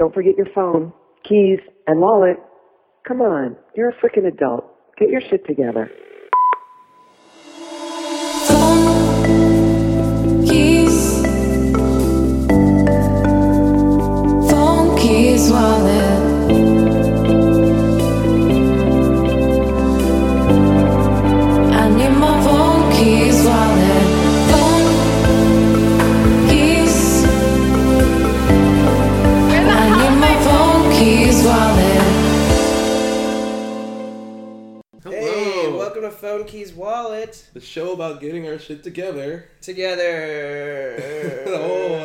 [0.00, 0.94] Don't forget your phone,
[1.28, 2.38] keys, and wallet.
[3.06, 4.64] Come on, you're a freaking adult.
[4.98, 5.90] Get your shit together.
[36.38, 37.48] Keys Wallet.
[37.52, 39.48] The show about getting our shit together.
[39.60, 40.96] Together.
[41.48, 41.96] Oh,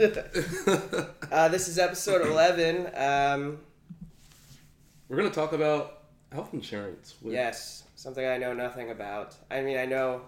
[1.30, 2.86] uh, this is episode 11.
[2.96, 3.58] Um,
[5.08, 7.16] We're gonna talk about health insurance.
[7.20, 9.36] With, yes, something I know nothing about.
[9.50, 10.22] I mean, I know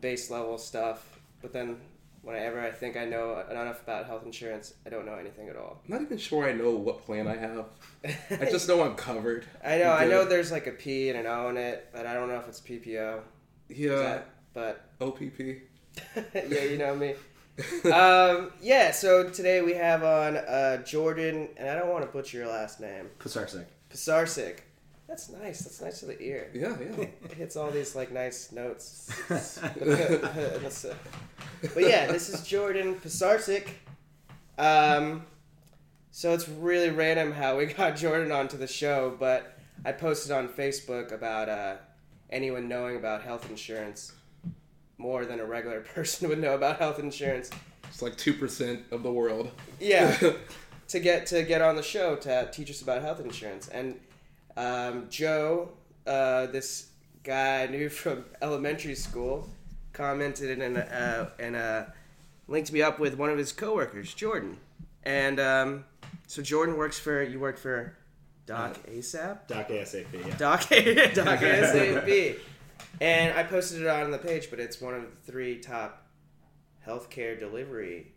[0.00, 1.78] base level stuff, but then
[2.26, 5.80] whenever I think I know enough about health insurance, I don't know anything at all.
[5.86, 7.66] I'm not even sure I know what plan I have.
[8.04, 9.46] I just know I'm covered.
[9.64, 12.14] I know, I know there's like a P and an O in it, but I
[12.14, 13.20] don't know if it's PPO.
[13.68, 13.96] Yeah.
[13.96, 15.38] that- but OPP.
[16.48, 17.14] yeah, you know me.
[17.92, 22.38] um, yeah, so today we have on uh, Jordan, and I don't want to butcher
[22.38, 23.66] your last name, Pasarsek.
[23.90, 24.58] Pisarsik.
[25.08, 25.60] That's nice.
[25.60, 26.50] That's nice to the ear.
[26.52, 27.06] Yeah, yeah.
[27.24, 29.10] It hits all these like nice notes.
[31.74, 33.68] But yeah, this is Jordan Pisarsik.
[34.58, 35.24] Um,
[36.10, 40.48] so it's really random how we got Jordan onto the show, but I posted on
[40.48, 41.76] Facebook about uh,
[42.30, 44.12] anyone knowing about health insurance
[44.98, 47.50] more than a regular person would know about health insurance.
[47.88, 49.50] It's like two percent of the world.
[49.80, 50.16] Yeah,
[50.88, 53.68] to get to get on the show to teach us about health insurance.
[53.68, 53.98] And
[54.56, 55.70] um, Joe,
[56.06, 56.90] uh, this
[57.24, 59.48] guy I knew from elementary school,
[59.92, 61.84] commented and uh, and uh,
[62.48, 64.58] linked me up with one of his coworkers, Jordan.
[65.02, 65.84] And um,
[66.26, 67.96] so Jordan works for you work for
[68.46, 69.46] Doc ASAP.
[69.46, 70.36] Doc ASAP, yeah.
[70.36, 70.60] Doc
[71.14, 72.38] Doc ASAP.
[73.00, 76.06] And I posted it on the page, but it's one of the three top
[76.86, 78.12] healthcare delivery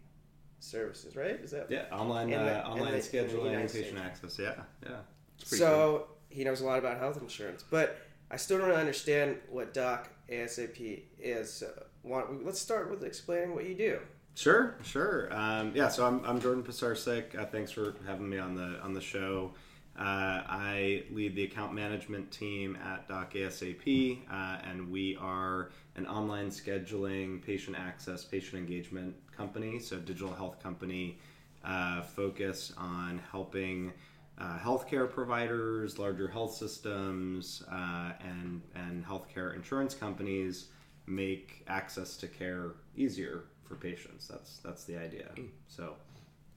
[0.60, 1.40] services, right?
[1.44, 4.40] Is that Yeah, online the- uh, online in the- in the scheduling, United patient access.
[4.40, 4.54] Yeah,
[4.84, 4.98] yeah.
[5.40, 7.98] pretty so he knows a lot about health insurance, but
[8.32, 11.52] I still don't understand what Doc ASAP is.
[11.52, 11.72] So
[12.04, 14.00] let's start with explaining what you do.
[14.36, 15.28] Sure, sure.
[15.34, 17.38] Um, yeah, so I'm, I'm Jordan Pasarsek.
[17.38, 19.52] Uh, thanks for having me on the on the show.
[19.98, 26.08] Uh, I lead the account management team at Doc ASAP, uh, and we are an
[26.08, 29.78] online scheduling, patient access, patient engagement company.
[29.80, 31.18] So digital health company
[31.66, 33.92] uh, focused on helping
[34.40, 40.68] uh, healthcare providers, larger health systems, uh, and and healthcare insurance companies
[41.08, 44.28] make access to care easier for patients.
[44.28, 45.30] That's that's the idea.
[45.68, 45.96] So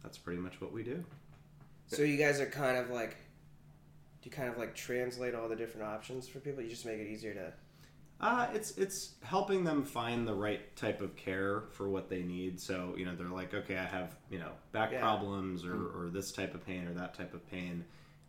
[0.03, 1.05] that's pretty much what we do.
[1.87, 3.17] So you guys are kind of like,
[4.23, 6.63] do you kind of like translate all the different options for people?
[6.63, 7.53] You just make it easier to.
[8.23, 12.61] Uh, it's it's helping them find the right type of care for what they need.
[12.61, 15.01] So you know they're like, okay, I have you know back Yeah.
[15.01, 17.85] problems or, or this type of pain or that type of pain,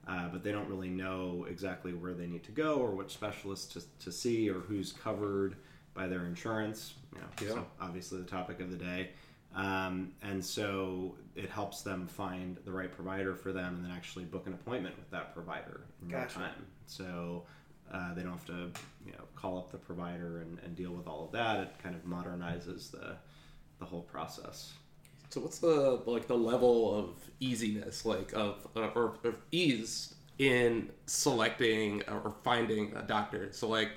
[0.08, 3.74] uh, but they don't really know exactly where they need to go or what specialist
[3.74, 5.58] to, to see or who's covered
[5.94, 6.96] by their insurance.
[7.14, 7.48] You know, Yeah.
[7.62, 9.12] so obviously the topic of the day.
[9.56, 14.26] Um, and so it helps them find the right provider for them and then actually
[14.26, 16.40] book an appointment with that provider in real Gotcha.
[16.40, 16.66] time.
[16.88, 17.44] So
[17.92, 18.72] uh, they don't have to,
[19.06, 21.60] you know, call up the provider and, and deal with all of that.
[21.60, 23.16] It kind of modernizes the
[23.80, 24.74] the whole process.
[25.30, 30.90] So what's the like the level of easiness, like of uh, or of ease in
[31.06, 33.52] selecting or finding a doctor?
[33.52, 33.92] So like,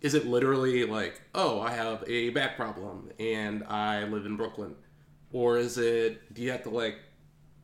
[0.00, 4.74] is it literally like, oh, I have a back problem and I live in Brooklyn,
[5.32, 6.34] or is it?
[6.34, 6.98] Do you have to like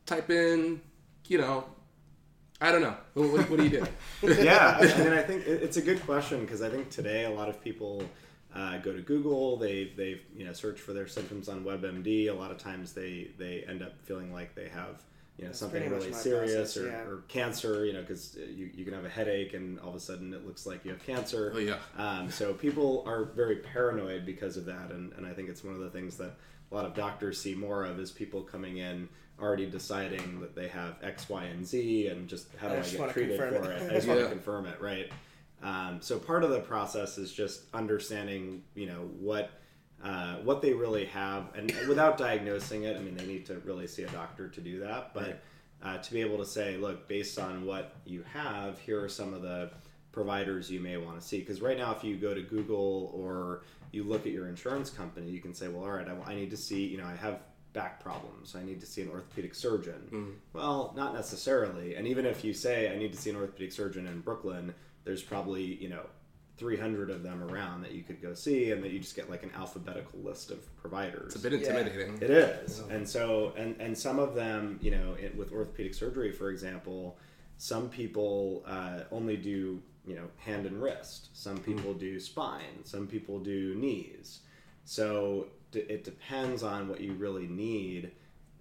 [0.06, 0.80] type in,
[1.28, 1.64] you know,
[2.62, 2.94] I don't know.
[3.14, 3.86] What, what, what do you do?
[4.42, 7.48] yeah, I mean, I think it's a good question because I think today a lot
[7.48, 8.04] of people
[8.54, 12.28] uh, go to Google, they they you know search for their symptoms on WebMD.
[12.28, 15.02] A lot of times they they end up feeling like they have
[15.38, 17.10] you know something really serious process, or, yeah.
[17.10, 17.84] or cancer.
[17.84, 20.46] You know, because you you can have a headache and all of a sudden it
[20.46, 21.52] looks like you have cancer.
[21.54, 21.78] Oh yeah.
[21.96, 25.75] Um, so people are very paranoid because of that, and, and I think it's one
[25.75, 26.37] of the things that
[26.70, 29.08] a lot of doctors see more of is people coming in
[29.40, 32.82] already deciding that they have X, Y, and Z, and just how do I I,
[32.82, 33.82] get treated for it.
[33.82, 33.90] it?
[33.90, 35.11] I just want to confirm it, right?
[35.62, 39.50] Um, so part of the process is just understanding, you know, what
[40.02, 42.96] uh, what they really have, and without diagnosing it.
[42.96, 45.23] I mean, they need to really see a doctor to do that, but.
[45.23, 45.40] Right.
[45.85, 49.35] Uh, to be able to say, look, based on what you have, here are some
[49.35, 49.69] of the
[50.12, 51.40] providers you may want to see.
[51.40, 55.28] Because right now, if you go to Google or you look at your insurance company,
[55.28, 57.40] you can say, well, all right, I, I need to see, you know, I have
[57.72, 58.54] back problems.
[58.54, 60.36] I need to see an orthopedic surgeon.
[60.52, 61.94] Well, not necessarily.
[61.94, 64.74] And even if you say I need to see an orthopedic surgeon in Brooklyn,
[65.04, 66.06] there's probably you know
[66.58, 69.42] 300 of them around that you could go see, and that you just get like
[69.42, 71.34] an alphabetical list of providers.
[71.34, 72.19] It's a bit intimidating.
[72.20, 76.30] It is, and so and and some of them, you know, it, with orthopedic surgery,
[76.30, 77.18] for example,
[77.56, 81.30] some people uh, only do you know hand and wrist.
[81.32, 82.84] Some people do spine.
[82.84, 84.40] Some people do knees.
[84.84, 88.12] So it depends on what you really need.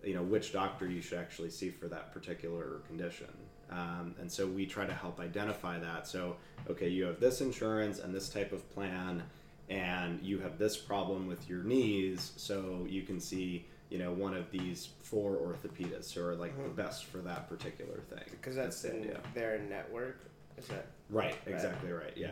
[0.03, 3.27] You know, which doctor you should actually see for that particular condition.
[3.69, 6.07] Um, and so we try to help identify that.
[6.07, 6.37] So,
[6.69, 9.23] okay, you have this insurance and this type of plan,
[9.69, 14.33] and you have this problem with your knees, so you can see, you know, one
[14.33, 18.25] of these four orthopedists who are like the best for that particular thing.
[18.31, 20.21] Because that's in their network.
[20.57, 22.13] Is that Right, exactly right.
[22.15, 22.31] Yeah.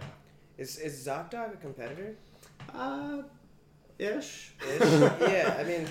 [0.58, 2.16] is is ZocDoc a competitor?
[2.74, 3.22] Uh,
[4.00, 4.54] ish.
[4.68, 4.82] Ish?
[4.82, 5.88] yeah, I mean,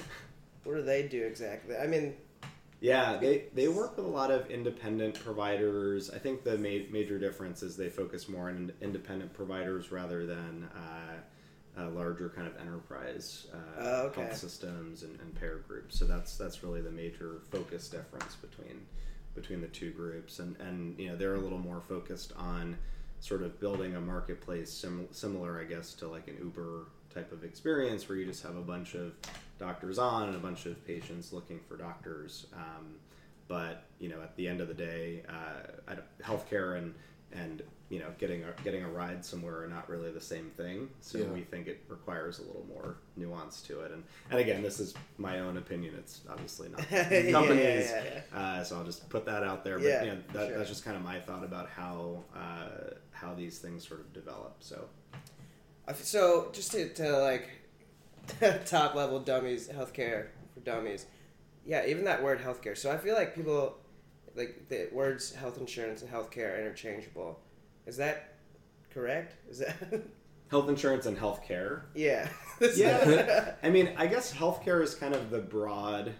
[0.64, 1.76] what do they do exactly?
[1.76, 2.14] I mean,
[2.80, 6.10] Yeah, they, they work with a lot of independent providers.
[6.10, 10.68] I think the ma- major difference is they focus more on independent providers rather than
[10.74, 14.22] uh, uh, larger kind of enterprise uh, Oh, okay.
[14.22, 15.98] health systems and, and payer groups.
[15.98, 18.86] So that's that's really the major focus difference between
[19.34, 20.38] between the two groups.
[20.40, 22.76] And and you know they're a little more focused on
[23.20, 27.44] sort of building a marketplace sim- similar, I guess, to like an Uber type of
[27.44, 29.12] experience where you just have a bunch of
[29.58, 32.46] doctors on and a bunch of patients looking for doctors.
[32.54, 32.96] Um,
[33.48, 36.94] but you know, at the end of the day, uh, healthcare and
[37.32, 40.88] and you know, getting a, getting a ride somewhere are not really the same thing.
[41.00, 41.24] So Yeah.
[41.26, 43.92] we think it requires a little more nuance to it.
[43.92, 45.94] And and again, this is my own opinion.
[45.98, 47.90] It's obviously not Yeah, yeah, companies.
[47.90, 49.78] yeah, Uh, so I'll just put that out there.
[49.78, 50.58] But Yeah, you know, that, sure.
[50.58, 54.56] that's just kind of my thought about how uh, how these things sort of develop.
[54.60, 54.84] So
[55.94, 57.48] so just to, to like
[58.66, 61.06] top level dummies healthcare for dummies.
[61.64, 62.76] Yeah, even that word healthcare.
[62.76, 63.76] So I feel like people
[64.34, 67.40] like the words health insurance and healthcare are interchangeable.
[67.86, 68.34] Is that
[68.92, 69.34] correct?
[69.50, 69.76] Is that
[70.50, 71.82] health insurance and healthcare?
[71.94, 72.28] yeah?
[72.74, 73.54] Yeah.
[73.62, 76.12] I mean, I guess healthcare is kind of the broad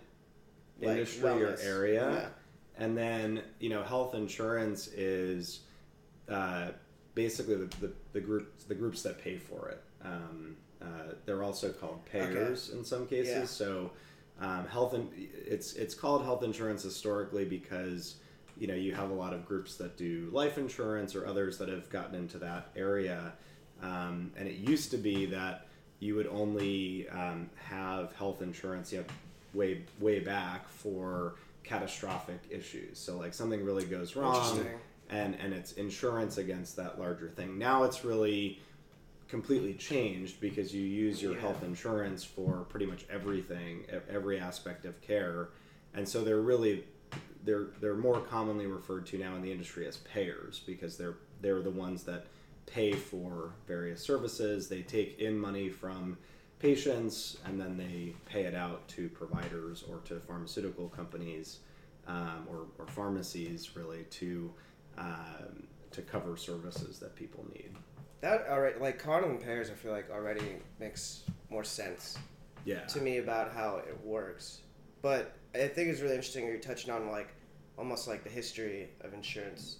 [0.80, 2.10] Like industry or area.
[2.12, 2.84] Yeah.
[2.84, 5.60] And then, you know, health insurance is
[6.28, 6.68] uh,
[7.18, 9.82] basically the, the, the groups the groups that pay for it.
[10.04, 13.34] Um, uh, they're also called payers in some cases.
[13.34, 13.44] Yeah.
[13.44, 13.90] So
[14.40, 15.10] um, health and
[15.44, 18.18] it's it's called health insurance historically because
[18.56, 21.68] you know you have a lot of groups that do life insurance or others that
[21.68, 23.32] have gotten into that area.
[23.82, 25.66] Um, and it used to be that
[25.98, 29.04] you would only um, have health insurance you know,
[29.54, 32.96] way way back for catastrophic issues.
[32.96, 34.64] So like something really goes wrong.
[35.10, 37.58] And and it's insurance against that larger thing.
[37.58, 38.60] Now it's really
[39.28, 41.40] completely changed because you use your Yeah.
[41.40, 45.50] health insurance for pretty much everything, every aspect of care,
[45.94, 46.84] and so they're really
[47.44, 51.62] they're they're more commonly referred to now in the industry as payers because they're they're
[51.62, 52.26] the ones that
[52.66, 54.68] pay for various services.
[54.68, 56.18] They take in money from
[56.58, 61.60] patients and then they pay it out to providers or to pharmaceutical companies
[62.08, 64.52] um, or, or pharmacies really to
[64.98, 65.62] um,
[65.92, 67.70] to cover services that people need.
[68.20, 69.70] That already like calling 'em payers.
[69.70, 72.18] I feel like already makes more sense
[72.64, 72.84] Yeah.
[72.86, 74.60] to me about how it works.
[75.02, 77.28] But I think it's really interesting you're touching on like
[77.78, 79.78] almost like the history of insurance.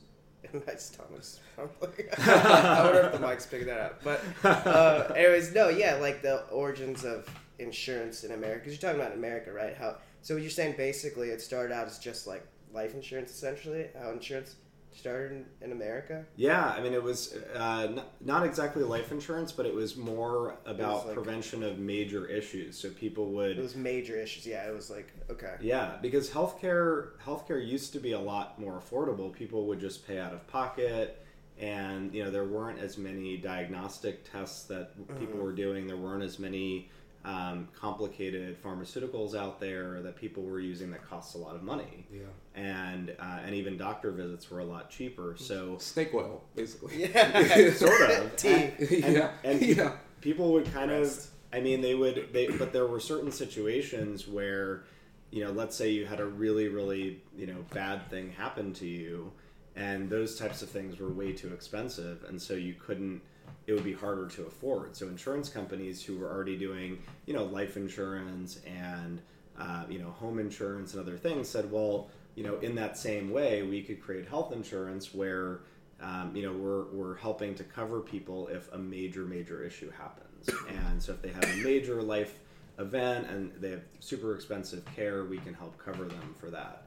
[0.53, 1.93] In my stomach's rumbling.
[2.17, 4.05] I wonder if the mic's picking that up.
[4.05, 8.61] But uh, anyways, no, yeah, like the origins of insurance in America.
[8.61, 9.77] Because you're talking about America, right?
[9.77, 10.37] How so?
[10.37, 13.89] You're saying basically it started out as just like life insurance, essentially.
[14.01, 14.55] How insurance
[14.99, 16.25] started in, America.
[16.37, 20.57] Yeah, I mean, it was uh, n- not exactly life insurance, but it was more
[20.67, 22.77] about like- prevention of major issues.
[22.79, 24.47] So people would It was major issues.
[24.47, 25.55] Yeah, it was like okay.
[25.61, 29.33] Yeah, because healthcare healthcare used to be a lot more affordable.
[29.33, 31.25] People would just pay out of pocket,
[31.59, 35.87] and you know there weren't as many diagnostic tests that people were doing.
[35.87, 36.91] There weren't as many
[37.25, 42.07] um, complicated pharmaceuticals out there that people were using that cost a lot of money.
[42.13, 42.21] Yeah.
[42.55, 45.35] And uh, and even doctor visits were a lot cheaper.
[45.37, 47.05] So Snake oil, basically.
[47.09, 47.73] Yeah.
[47.75, 48.73] sort of Tea.
[49.03, 49.31] And, yeah.
[49.45, 49.93] and yeah.
[50.21, 51.27] people would kind Rest.
[51.27, 54.85] of i mean they would they but there were certain situations where
[55.31, 58.87] you know let's say you had a really really you know bad thing happen to
[58.87, 59.33] you
[59.77, 63.23] and those types of things were way too expensive and so you couldn't
[63.69, 67.45] it would be harder to afford so insurance companies who were already doing you know
[67.45, 69.21] life insurance and
[69.61, 73.31] uh, you know home insurance and other things said well you know in that same
[73.31, 75.61] way we could create health insurance where
[76.01, 80.49] um, you know we're, we're helping to cover people if a major major issue happens
[80.69, 82.39] and so if they have a major life
[82.79, 86.85] event and they have super expensive care, we can help cover them for that.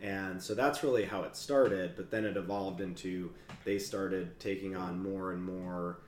[0.00, 3.30] And so that's really how it started, but then it evolved into
[3.64, 5.98] they started taking on more and more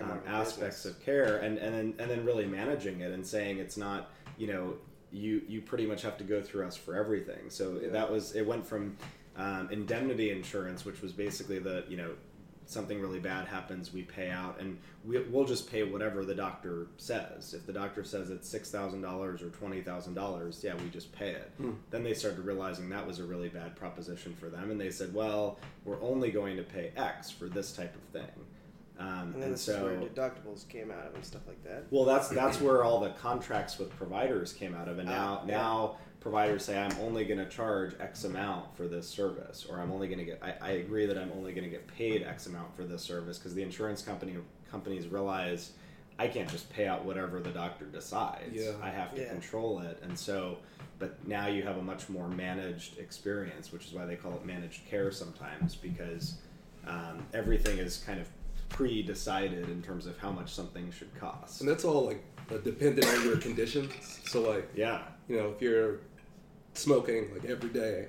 [0.00, 0.96] um, more of a aspects business.
[0.96, 4.46] of care and, and then and then really managing it and saying it's not you
[4.46, 4.74] know
[5.12, 7.48] you you pretty much have to go through us for everything.
[7.48, 8.96] So that was it went from
[9.36, 12.10] um, indemnity insurance which was basically the you know
[12.66, 16.86] something really bad happens we pay out and we, we'll just pay whatever the doctor
[16.98, 17.52] says.
[17.52, 19.02] If the doctor says it's $6000
[19.42, 21.50] or $20000 yeah we just pay it.
[21.90, 25.12] Then they started realizing that was a really bad proposition for them and they said
[25.12, 28.30] well we're only going to pay x for this type of thing
[29.00, 31.84] um, And then this is so where deductibles came out of and stuff like that.
[31.90, 35.46] well, that's that's where all the contracts with providers came out of, and now Ah,
[35.46, 35.56] yeah.
[35.56, 39.90] now providers say I'm only going to charge X amount for this service, or I'm
[39.90, 40.38] only going to get.
[40.42, 43.38] I, I agree that I'm only going to get paid X amount for this service
[43.38, 44.36] because the insurance company
[44.70, 45.72] companies realize
[46.18, 48.52] I can't just pay out whatever the doctor decides.
[48.54, 48.72] Yeah.
[48.82, 49.30] I have to Yeah.
[49.30, 50.58] control it, and so.
[50.98, 54.44] But now you have a much more managed experience, which is why they call it
[54.44, 56.34] managed care sometimes, because
[56.86, 58.28] um, everything is kind of
[58.70, 61.60] pre-decided in terms of how much something should cost.
[61.60, 63.92] And that's all like uh, dependent on your conditions.
[64.24, 66.00] So like Yeah, you know, if you're
[66.72, 68.08] smoking like every day,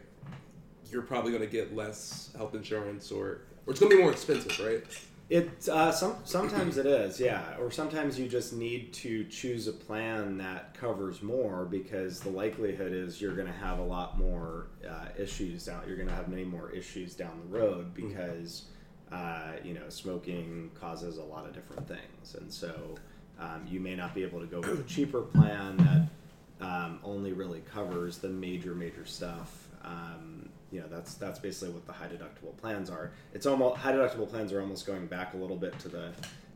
[0.90, 4.12] you're probably going to get less health insurance, or or it's going to be more
[4.12, 4.84] expensive, right?
[5.32, 9.72] it uh, some sometimes it is, yeah, or sometimes you just need to choose a
[9.72, 14.68] plan that covers more because the likelihood is you're going to have a lot more
[14.88, 15.84] uh, issues down.
[15.88, 18.64] You're going to have many more issues down the road because
[19.12, 22.96] uh, you know smoking causes a lot of different things, and so
[23.40, 27.34] um, you may not be able to go with a cheaper plan that um, only
[27.34, 29.68] really covers the major major stuff.
[29.84, 33.12] Um, you know that's that's basically what the high deductible plans are.
[33.34, 36.12] It's almost high deductible plans are almost going back a little bit to the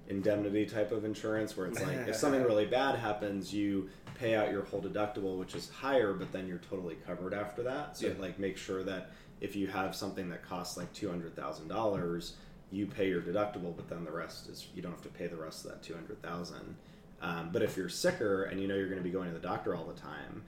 [0.08, 4.52] indemnity type of insurance where it's like if something really bad happens, you pay out
[4.52, 7.98] your whole deductible, which is higher, but then you're totally covered after that.
[7.98, 8.14] So Yeah.
[8.20, 9.10] like make sure that
[9.42, 12.36] if you have something that costs like two hundred thousand dollars,
[12.76, 15.36] you pay your deductible, but then the rest is you don't have to pay the
[15.38, 16.76] rest of that two hundred thousand.
[17.22, 19.40] Um, but if you're sicker and you know you're going to be going to the
[19.48, 20.44] doctor all the time,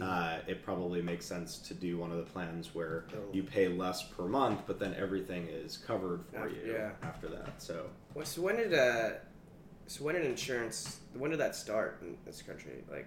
[0.00, 3.18] uh, it probably makes sense to do one of the plans where Oh.
[3.32, 6.90] you pay less per month, but then everything is covered for After- you yeah.
[7.02, 7.62] after that.
[7.62, 9.10] So Well, so when did uh,
[9.86, 10.98] so when did insurance?
[11.14, 12.82] When did that start in this country?
[12.90, 13.06] Like,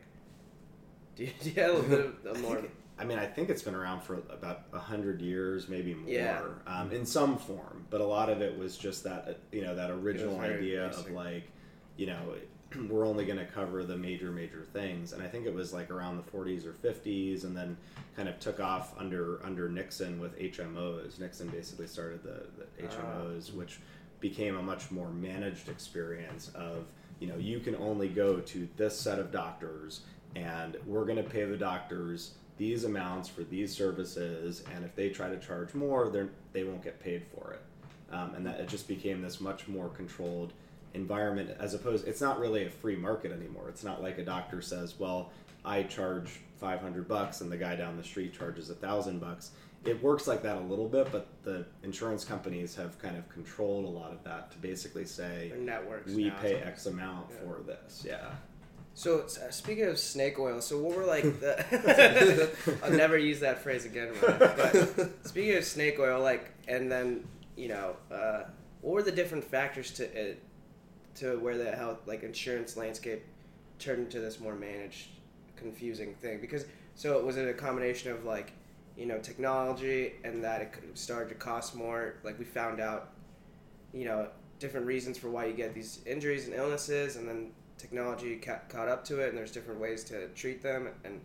[1.15, 2.55] do you, do you have a little bit of a more?
[2.61, 6.07] think- I mean, I think it's been around for about a hundred years, maybe more,
[6.07, 6.43] Yeah.
[6.67, 7.87] um, in some form.
[7.89, 11.07] But a lot of it was just that, uh, you know, that original idea basic.
[11.07, 11.51] of like,
[11.97, 12.35] you know,
[12.89, 15.13] we're only going to cover the major, major things.
[15.13, 17.75] And I think it was like around the 40s or 50s, and then
[18.15, 21.19] kind of took off under under Nixon with HMOs.
[21.19, 23.79] Nixon basically started the, the HMOs, which
[24.19, 26.85] became a much more managed experience of
[27.19, 30.01] you know you can only go to this set of doctors
[30.35, 35.09] and we're going to pay the doctors these amounts for these services and if they
[35.09, 37.61] try to charge more they're they won't get paid for it.
[38.13, 40.53] Um, and that it just became this much more controlled
[40.93, 43.67] environment as opposed it's not really a free market anymore.
[43.69, 45.31] It's not like a doctor says well
[45.65, 49.49] i charge 500 bucks and the guy down the street charges a thousand bucks.
[49.83, 53.85] It works like that a little bit but the insurance companies have kind of controlled
[53.85, 57.37] a lot of that to basically say Their networks we pay x amount Yeah.
[57.41, 58.29] for this yeah
[59.01, 62.51] So uh, speaking of snake oil, so what were like the?
[62.83, 64.09] I'll never use that phrase again.
[64.09, 67.23] in But speaking of snake oil, like, and then
[67.57, 68.43] you know, uh,
[68.81, 70.43] what were the different factors to it,
[71.15, 73.23] to where the health like insurance landscape
[73.79, 75.07] turned into this more managed,
[75.55, 76.39] confusing thing?
[76.39, 78.51] Because so was it a combination of like,
[78.95, 82.17] you know, technology and that it started to cost more?
[82.21, 83.13] Like we found out,
[83.93, 84.27] you know,
[84.59, 87.51] different reasons for why you get these injuries and illnesses, and then
[87.81, 90.89] technology ca- caught up to it, and there's different ways to treat them.
[91.03, 91.19] And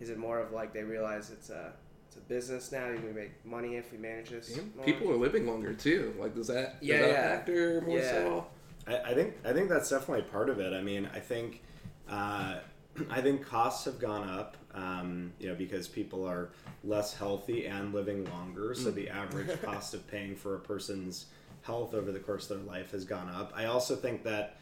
[0.00, 1.72] is it more of like they realize it's a
[2.08, 2.90] it's a business now?
[2.90, 4.58] We make money if we manage this.
[4.76, 4.84] more?
[4.84, 6.14] People are living longer too.
[6.18, 7.22] Like, does that does Yeah, that yeah.
[7.36, 8.10] factor more Yeah.
[8.10, 8.46] so?
[8.88, 10.72] I, I think I think that's definitely part of it.
[10.72, 11.62] I mean, I think
[12.08, 12.56] uh,
[13.10, 16.50] I think costs have gone up, um, you know, because people are
[16.82, 18.74] less healthy and living longer.
[18.74, 21.26] So the average cost of paying for a person's
[21.62, 23.52] health over the course of their life has gone up.
[23.54, 24.56] I also think that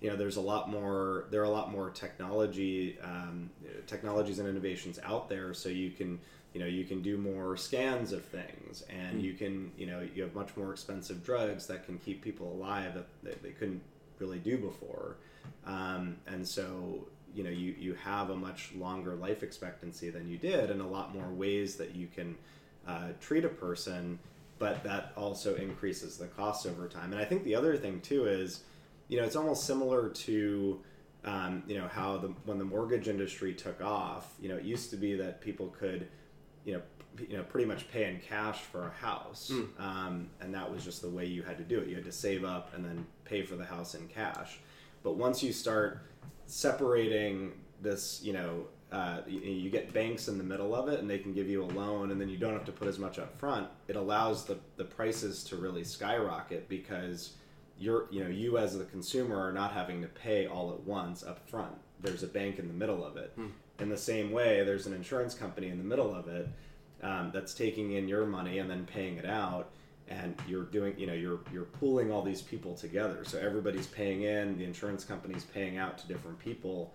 [0.00, 3.50] you know there's a lot more there are a lot more technology um,
[3.86, 6.18] technologies and innovations out there so you can
[6.54, 10.22] you know you can do more scans of things and you can you know you
[10.22, 13.82] have much more expensive drugs that can keep people alive that they, they couldn't
[14.18, 15.16] really do before.
[15.66, 20.36] Um, and so you know you, you have a much longer life expectancy than you
[20.36, 22.36] did and a lot more ways that you can
[22.86, 24.18] uh, treat a person
[24.58, 27.12] but that also increases the cost over time.
[27.12, 28.62] And i think the other thing too is
[29.10, 30.80] you know it's almost similar to
[31.24, 34.88] um, you know how the when the mortgage industry took off, you know, it used
[34.90, 36.08] to be that people could,
[36.64, 36.82] you know,
[37.16, 40.82] p- you know, pretty much pay in cash for a house, um, and that was
[40.84, 41.88] just the way you had to do it.
[41.88, 44.60] You had to save up and then pay for the house in cash.
[45.02, 46.06] But once you start
[46.46, 47.52] separating
[47.82, 51.18] this, you know, uh, you, you get banks in the middle of it, and they
[51.18, 53.38] can give you a loan, and then you don't have to put as much up
[53.38, 53.68] front.
[53.88, 57.34] It allows the the prices to really skyrocket because
[57.80, 61.24] you're, you know, you as the consumer are not having to pay all at once
[61.24, 61.74] up front.
[62.00, 63.32] There's a bank in the middle of it.
[63.80, 66.48] In the same way, there's an insurance company in the middle of it
[67.02, 69.70] um, that's taking in your money and then paying it out
[70.10, 73.24] and you're doing you know you're you're pooling all these people together.
[73.24, 76.92] So everybody's paying in the insurance company's paying out to different people.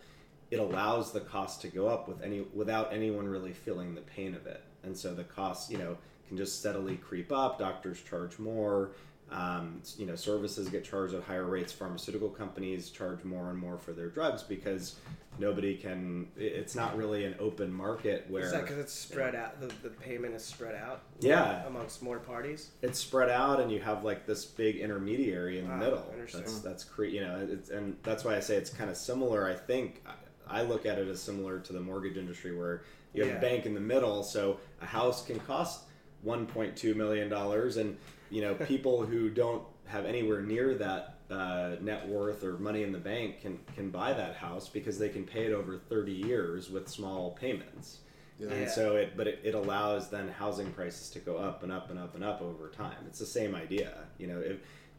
[0.52, 4.36] It allows the cost to go up with any without anyone really feeling the pain
[4.36, 4.64] of it.
[4.84, 7.58] And so the costs you know can just steadily creep up.
[7.58, 8.92] Doctors charge more
[9.32, 13.78] um, you know services get charged at higher rates pharmaceutical companies charge more and more
[13.78, 14.96] for their drugs because
[15.40, 19.60] nobody can it's not really an open market where Is that because it's spread out?
[19.60, 21.02] The, the payment is spread out.
[21.20, 21.66] Yeah.
[21.66, 22.70] Amongst more parties.
[22.84, 26.42] it's spread out and you have like this big intermediary in the Ah, middle interesting.
[26.42, 29.50] that's that's cre- you know it's, and that's why i say it's kind of similar
[29.50, 30.04] i think
[30.48, 33.38] I, I look at it as similar to the mortgage industry where you have Yeah.
[33.40, 35.82] a bank in the middle so a house can cost
[36.26, 37.98] 1.2 million dollars and
[38.30, 42.92] you know people who don't have anywhere near that uh, net worth or money in
[42.92, 46.70] the bank can can buy that house because they can pay it over 30 years
[46.70, 48.00] with small payments
[48.40, 48.50] Yeah.
[48.52, 51.90] and so it but it, it allows then housing prices to go up and up
[51.90, 54.58] and up and up over time it's the same idea you know if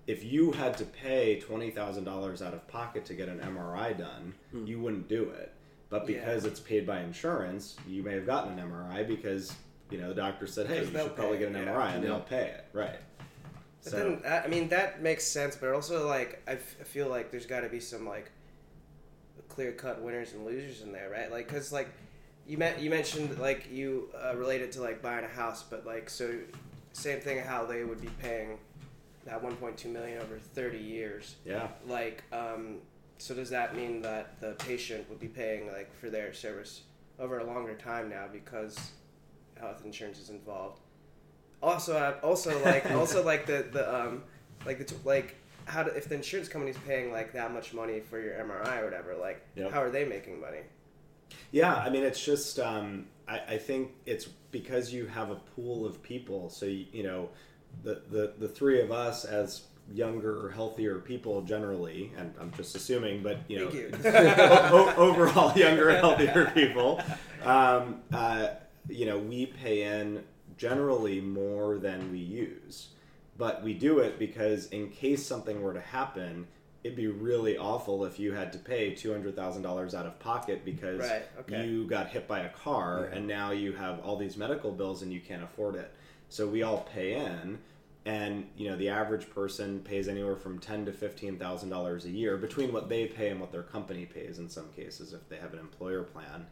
[0.09, 4.81] if you had to pay $20000 out of pocket to get an mri done you
[4.81, 5.53] wouldn't do it
[5.91, 6.17] but Yeah.
[6.19, 9.53] because it's paid by insurance you may have gotten an mri because
[9.91, 11.67] you know the doctor said hey you should probably get an yeah.
[11.67, 12.09] mri and Yeah.
[12.11, 12.99] they'll pay it right
[13.87, 16.85] But so then, I I mean, that makes sense, but also, like, I, f- I
[16.85, 18.31] feel like there's got to be some, like,
[19.49, 21.31] clear cut winners and losers in there, right?
[21.31, 21.89] Like, because, like,
[22.49, 26.11] you, met, you mentioned, like, you uh, related to, like, buying a house, but, like,
[26.11, 26.35] so
[26.95, 28.59] same thing how they would be paying
[29.25, 31.37] that 1.2 million over 30 years.
[31.45, 32.79] yeah Like, um,
[33.19, 36.83] so does that mean that the patient would be paying, like, for their service
[37.21, 38.91] over a longer time now because
[39.61, 40.81] health insurance is involved?
[41.63, 44.23] Also, uh, also like, also like the the um,
[44.65, 48.01] like the t- like how do, if the insurance company's paying like that much money
[48.01, 49.73] for your MRI or whatever, like Yep.
[49.73, 50.61] how are they making money?
[51.51, 55.85] Yeah, I mean, it's just um, I, I think it's because you have a pool
[55.87, 56.49] of people.
[56.51, 57.29] So you, you know,
[57.83, 63.23] the, the the three of us as younger, healthier people generally, and I'm just assuming,
[63.23, 63.91] but you know, you.
[64.05, 67.01] o- overall younger, healthier people,
[67.45, 68.49] um, uh,
[68.89, 70.23] you know, we pay in
[70.57, 72.89] generally more than we use,
[73.39, 76.47] but we do it because in case something were to happen.
[76.85, 80.21] It'd be really awful if you had to pay two hundred thousand dollars out of
[80.21, 81.67] pocket because Right, okay.
[81.67, 85.13] you got hit by a car and now you have all these medical bills and
[85.13, 85.93] you can't afford it.
[86.29, 87.59] So we all pay in,
[88.05, 92.11] and you know the average person pays anywhere from ten to fifteen thousand dollars a
[92.11, 95.39] year between what they pay and what their company pays in some cases if they
[95.39, 96.47] have an employer plan,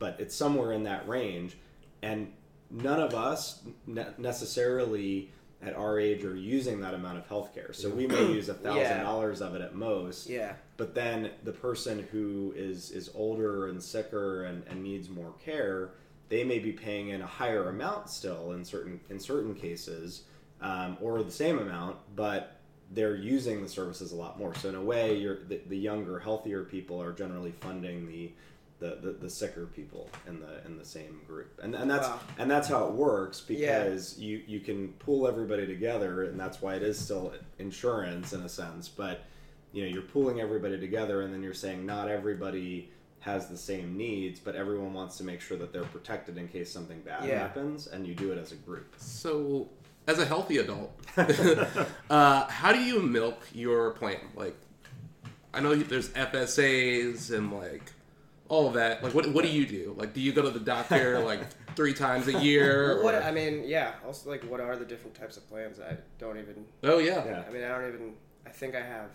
[0.00, 1.56] but it's somewhere in that range,
[2.02, 2.32] and
[2.70, 5.30] none of us ne- necessarily
[5.62, 7.72] at our age are using that amount of health care.
[7.72, 9.02] So we may use a thousand Yeah.
[9.02, 13.82] dollars of it at most Yeah, but then the person who is is older and
[13.82, 15.90] sicker and, and needs more care
[16.28, 20.24] they may be paying in a higher amount still in certain in certain cases
[20.60, 22.58] um, or the same amount but
[22.92, 26.18] they're using the services a lot more so in a way you're the, the younger
[26.18, 28.30] healthier people are generally funding the
[28.78, 32.20] the, the, the sicker people in the in the same group and, and that's Wow.
[32.38, 33.84] and that's how it works Yeah.
[33.84, 38.42] because you you can pull everybody together and that's why it is still insurance in
[38.42, 39.24] a sense but
[39.72, 43.96] you know you're pooling everybody together and then you're saying not everybody has the same
[43.96, 47.38] needs but everyone wants to make sure that they're protected in case something bad Yeah.
[47.38, 49.68] happens and you do it as a group So,
[50.06, 50.92] as a healthy adult,
[52.10, 54.20] uh, how do you milk your plan?
[54.36, 54.54] Like,
[55.52, 57.90] I know there's FSAs and like
[58.48, 59.02] all of that.
[59.02, 59.94] Like, what what do you do?
[59.96, 61.40] Like, do you go to the doctor like
[61.74, 63.02] three times a year?
[63.02, 63.92] what I mean, yeah.
[64.06, 65.80] Also, like, what are the different types of plans?
[65.80, 66.64] I don't even.
[66.84, 67.44] oh yeah, Yeah.
[67.48, 68.14] I mean, I don't even.
[68.46, 69.10] I think I have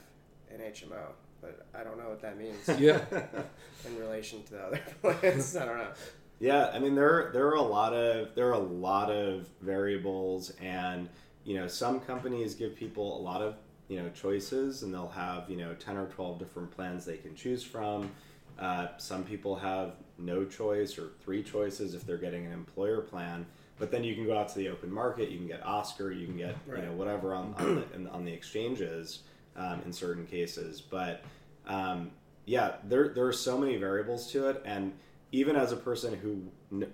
[0.53, 2.99] an HMO, but I don't know what that means yeah.
[3.85, 5.55] in relation to the other plans.
[5.55, 5.91] I don't know.
[6.39, 10.51] Yeah, I mean there there are a lot of there are a lot of variables,
[10.59, 11.07] and
[11.43, 13.55] you know some companies give people a lot of
[13.87, 17.35] you know choices, and they'll have you know ten or twelve different plans they can
[17.35, 18.11] choose from.
[18.59, 23.45] Uh, some people have no choice or three choices if they're getting an employer plan.
[23.79, 25.29] But then you can go out to the open market.
[25.29, 26.11] You can get Oscar.
[26.11, 29.19] You can get you know whatever on on the, on the exchanges
[29.55, 30.81] um, in certain cases.
[30.81, 31.23] But
[31.67, 32.11] um,
[32.45, 34.93] yeah, there there are so many variables to it, and
[35.31, 36.43] even as a person who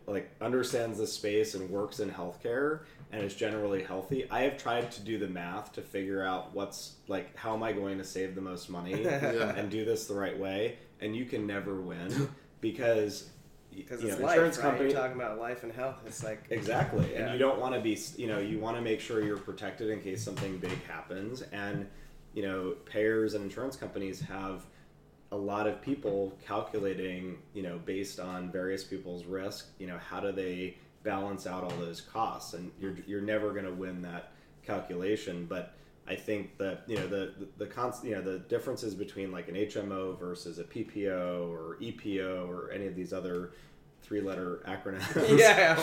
[0.08, 4.92] like understands the space and works in healthcare and is generally healthy, I have tried
[4.94, 8.34] to do the math to figure out what's like how am I going to save
[8.36, 9.54] the most money Yeah.
[9.56, 12.30] and do this the right way, and you can never win
[12.62, 13.30] because
[13.76, 14.64] Because you it's know, life, insurance right?
[14.64, 15.98] company You're talking about life and health.
[16.06, 17.12] It's like Exactly.
[17.14, 17.24] Yeah.
[17.24, 19.90] And you don't want to be, you know, you want to make sure you're protected
[19.90, 21.42] in case something big happens.
[21.52, 21.88] And,
[22.34, 24.66] you know, payers and insurance companies have
[25.32, 30.20] a lot of people calculating, you know, based on various people's risk, you know, how
[30.20, 32.54] do they balance out all those costs?
[32.54, 34.32] And you're, you're never going to win that
[34.66, 35.46] calculation.
[35.48, 35.74] But
[36.08, 39.50] I think that, you know, the, the, the const, you know, the differences between like
[39.50, 43.52] an HMO versus a PPO or EPO or any of these other
[44.02, 45.76] three letter acronyms Yeah,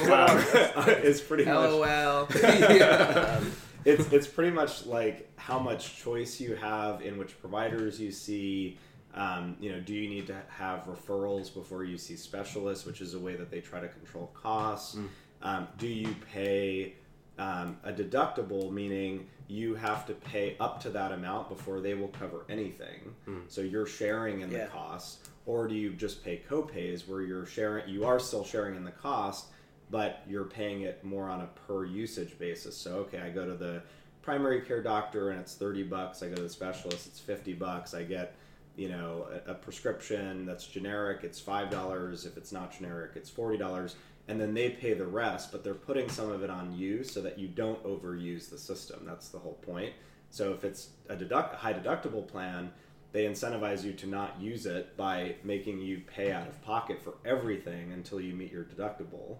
[0.76, 2.22] um, is pretty much LOL.
[2.22, 3.52] um,
[3.84, 8.78] it's it's pretty much like how much choice you have in which providers you see.
[9.14, 13.14] Um, you know, do you need to have referrals before you see specialists, which is
[13.14, 14.96] a way that they try to control costs?
[15.42, 16.94] Um, do you pay
[17.38, 22.09] um, a deductible, meaning you have to pay up to that amount before they will
[22.09, 23.14] cover anything?
[23.49, 24.66] So you're sharing in the Yeah.
[24.68, 27.88] cost, or do you just pay copays where you're sharing?
[27.88, 29.47] You are still sharing in the cost,
[29.90, 32.77] but you're paying it more on a per usage basis.
[32.77, 33.83] So okay, I go to the
[34.23, 36.23] primary care doctor and it's 30 bucks.
[36.23, 37.92] I go to the specialist, it's 50 bucks.
[37.92, 38.35] I get,
[38.77, 42.27] you know, a, a prescription that's generic, it's $5.
[42.27, 43.94] If it's not generic, it's $40.
[44.26, 47.20] And then they pay the rest, but they're putting some of it on you so
[47.20, 49.02] that you don't overuse the system.
[49.04, 49.92] That's the whole point.
[50.30, 52.72] So if it's a deduct, high deductible plan,
[53.12, 57.14] they incentivize you to not use it by making you pay out of pocket for
[57.24, 59.37] everything until you meet your deductible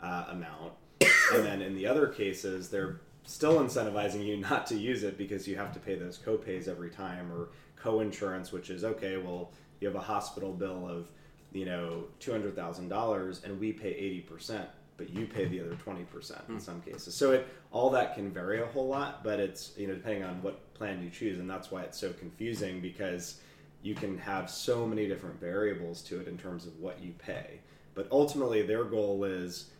[0.00, 0.72] uh, amount.
[1.34, 5.46] and then in the other cases, they're still incentivizing you not to use it because
[5.46, 9.18] you have to pay those copays every time or co-insurance, which is okay.
[9.18, 11.08] Well, you have a hospital bill of
[11.52, 15.60] you know two hundred thousand dollars, and we pay eighty percent, but you pay the
[15.60, 17.14] other twenty percent in some cases.
[17.14, 20.42] So it all that can vary a whole lot, but it's you know depending on
[20.42, 23.40] what plan you choose, and that's why it's so confusing because
[23.82, 27.60] you can have so many different variables to it in terms of what you pay.
[27.94, 29.70] But ultimately, their goal is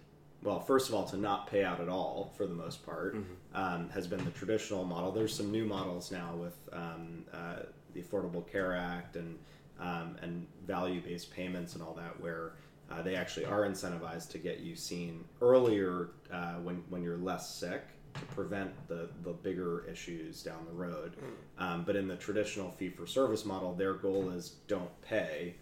[0.42, 3.16] well, first of all, to not pay out at all for the most part
[3.54, 5.10] um, has been the traditional model.
[5.10, 9.38] There's some new models now with um, uh, the Affordable Care Act and
[9.80, 12.52] um, and value-based payments and all that, where
[12.90, 17.54] uh, they actually are incentivized to get you seen earlier uh, when when you're less
[17.54, 17.82] sick
[18.14, 21.16] to prevent the the bigger issues down the road.
[21.58, 25.56] Um, but in the traditional fee-for-service model, their goal is don't pay,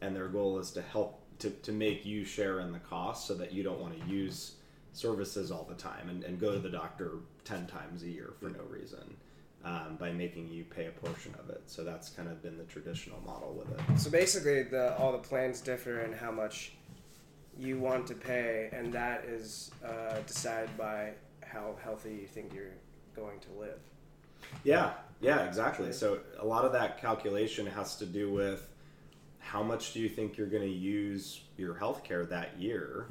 [0.00, 3.34] and their goal is to help to, to make you share in the cost so
[3.34, 4.54] that you don't want to use
[4.92, 7.12] services all the time and, and go to the doctor
[7.44, 9.16] 10 times a year for no reason
[9.64, 12.64] um, by making you pay a portion of it so that's kind of been the
[12.64, 16.72] traditional model with it So basically, the all the plans differ in how much
[17.58, 21.12] you want to pay, and that is uh, decided by
[21.44, 22.74] how healthy you think you're
[23.14, 23.78] going to live.
[24.64, 25.92] Yeah, yeah, exactly.
[25.92, 28.68] So a lot of that calculation has to do with
[29.38, 33.06] how much do you think you're going to use your healthcare that year.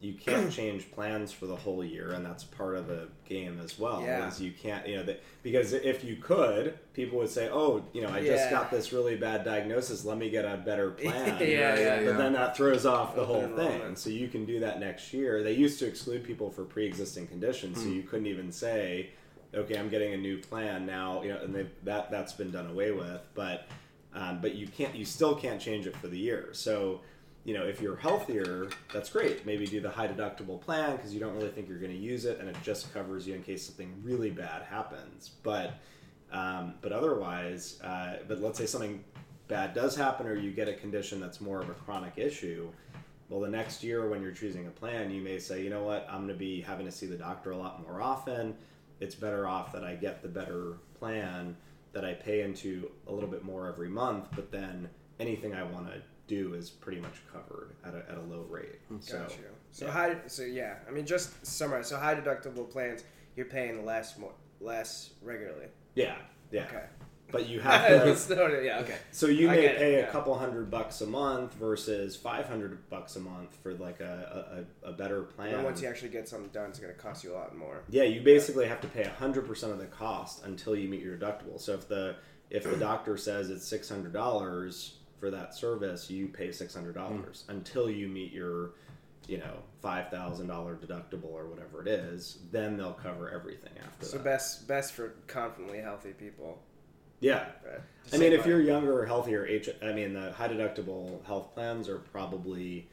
[0.00, 3.78] You can't change plans for the whole year, and that's part of the game as
[3.78, 4.02] well.
[4.02, 4.28] Yeah.
[4.28, 8.02] Is you can't, you know, that because if you could, people would say, "Oh, you
[8.02, 8.50] know, I just Yeah.
[8.50, 10.04] got this really bad diagnosis.
[10.04, 12.04] Let me get a better plan." Yeah, yeah, yeah.
[12.04, 13.82] But then that throws off the Open whole enrollment.
[13.82, 13.96] thing.
[13.96, 15.42] So you can do that next year.
[15.42, 19.10] They used to exclude people for pre-existing conditions, so you couldn't even say,
[19.54, 22.90] "Okay, I'm getting a new plan now." You know, and that that's been done away
[22.90, 23.22] with.
[23.34, 23.68] But
[24.14, 26.50] um, but you can't, you still can't change it for the year.
[26.52, 27.00] So
[27.44, 29.44] you know, if you're healthier, that's great.
[29.44, 32.24] Maybe do the high deductible plan because you don't really think you're going to use
[32.24, 35.32] it, and it just covers you in case something really bad happens.
[35.42, 35.74] But
[36.32, 39.04] um, but otherwise, uh, but let's say something
[39.46, 42.70] bad does happen, or you get a condition that's more of a chronic issue.
[43.28, 46.06] Well, the next year when you're choosing a plan, you may say, you know what,
[46.10, 48.54] I'm going to be having to see the doctor a lot more often.
[49.00, 51.56] It's better off that I get the better plan
[51.92, 54.88] that I pay into a little bit more every month, but then
[55.20, 58.80] anything I want to do is pretty much covered at a, at a low rate.
[58.88, 58.96] Hmm.
[59.00, 59.44] So, Got you.
[59.72, 59.90] So yeah.
[59.92, 60.16] high.
[60.26, 61.88] So yeah, I mean, just summarize.
[61.88, 63.04] So high deductible plans,
[63.36, 65.66] you're paying less more, less regularly.
[65.94, 66.16] yeah,
[66.50, 66.62] yeah.
[66.64, 66.84] Okay.
[67.30, 68.16] But you have to.
[68.16, 68.80] So, yeah.
[68.80, 68.94] Okay.
[69.10, 70.06] So you may get it, pay yeah.
[70.06, 74.64] a couple hundred bucks a month versus five hundred bucks a month for like a,
[74.84, 75.54] a, a better plan.
[75.54, 77.82] And once you actually get something done, it's going to cost you a lot more.
[77.90, 81.16] yeah, you basically have to pay hundred percent of the cost until you meet your
[81.16, 81.60] deductible.
[81.60, 82.16] So if the
[82.50, 86.92] if the doctor says it's six hundred dollars for that service, you pay six hundred
[86.96, 87.00] hmm.
[87.00, 88.72] dollars until you meet your
[89.26, 92.40] you know five thousand dollar deductible or whatever it is.
[92.52, 94.24] Then they'll cover everything after So that.
[94.24, 96.58] best best for confidently healthy people.
[97.20, 97.46] Yeah.
[97.64, 97.80] Right.
[98.12, 101.88] I mean, if you're younger or healthier, H- I mean, the high deductible health plans
[101.88, 102.86] are probably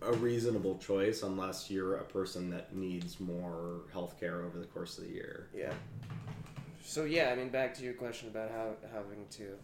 [0.00, 4.98] a reasonable choice unless you're a person that needs more health care over the course
[4.98, 5.48] of the year.
[5.52, 5.72] Yeah.
[6.86, 9.56] So yeah, I mean, back to your question about how having to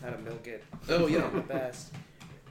[0.00, 0.62] how to milk it.
[0.88, 1.28] Oh, yeah.
[1.28, 1.92] the best.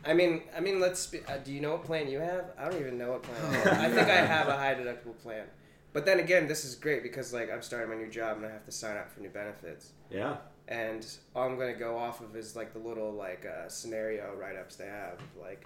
[0.06, 1.08] I mean, I mean, let's.
[1.08, 2.52] Be, uh, do you know what plan you have?
[2.60, 3.38] I don't even know what plan.
[3.42, 3.80] I, Oh, have.
[3.80, 5.46] I think I have a high deductible plan.
[5.94, 8.52] But then again, this is great because like I'm starting my new job and I
[8.52, 9.94] have to sign up for new benefits.
[10.12, 10.36] Yeah.
[10.68, 14.58] And all I'm gonna go off of is like the little like uh, scenario write
[14.58, 15.20] ups they have.
[15.42, 15.66] Like,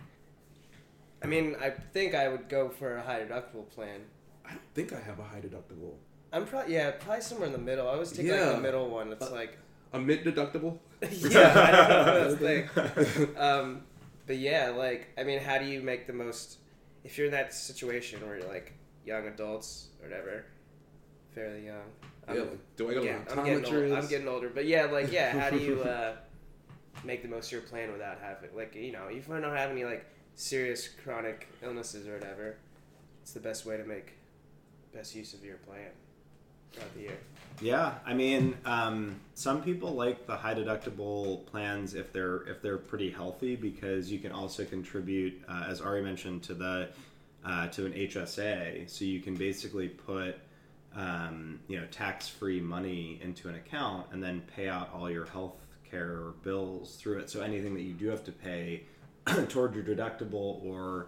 [1.23, 4.01] I mean, I think I would go for a high deductible plan.
[4.45, 5.95] I don't think I have a high deductible.
[6.33, 7.87] I'm probably yeah, probably somewhere in the middle.
[7.87, 9.11] I always take like the middle one.
[9.11, 9.57] It's Uh, like
[9.93, 10.79] A mid deductible?
[11.01, 13.35] yeah, I don't know that's thing.
[13.37, 13.83] Um,
[14.27, 16.59] but yeah, like I mean, how do you make the most
[17.03, 18.73] if you're in that situation where you're like
[19.05, 20.45] young adults or whatever,
[21.33, 21.81] fairly young.
[22.27, 23.97] I'm, yeah, like, do I go yeah, to I'm getting, old.
[23.97, 26.15] I'm getting older, but yeah, like yeah, how do you uh,
[27.03, 29.71] make the most of your plan without having like you know if you don't have
[29.71, 32.57] any like serious chronic illnesses or whatever,
[33.21, 34.13] it's the best way to make
[34.93, 35.89] best use of your plan
[36.73, 37.17] throughout the year.
[37.61, 42.79] Yeah, I mean, um, some people like the high deductible plans if they're if they're
[42.79, 46.89] pretty healthy because you can also contribute, uh, as Ari mentioned, to the
[47.45, 48.89] uh, to an HSA.
[48.89, 50.39] So you can basically put
[50.95, 55.25] um, you know tax free money into an account and then pay out all your
[55.25, 55.57] health
[55.89, 57.29] care bills through it.
[57.29, 58.85] So anything that you do have to pay
[59.49, 61.07] toward your deductible or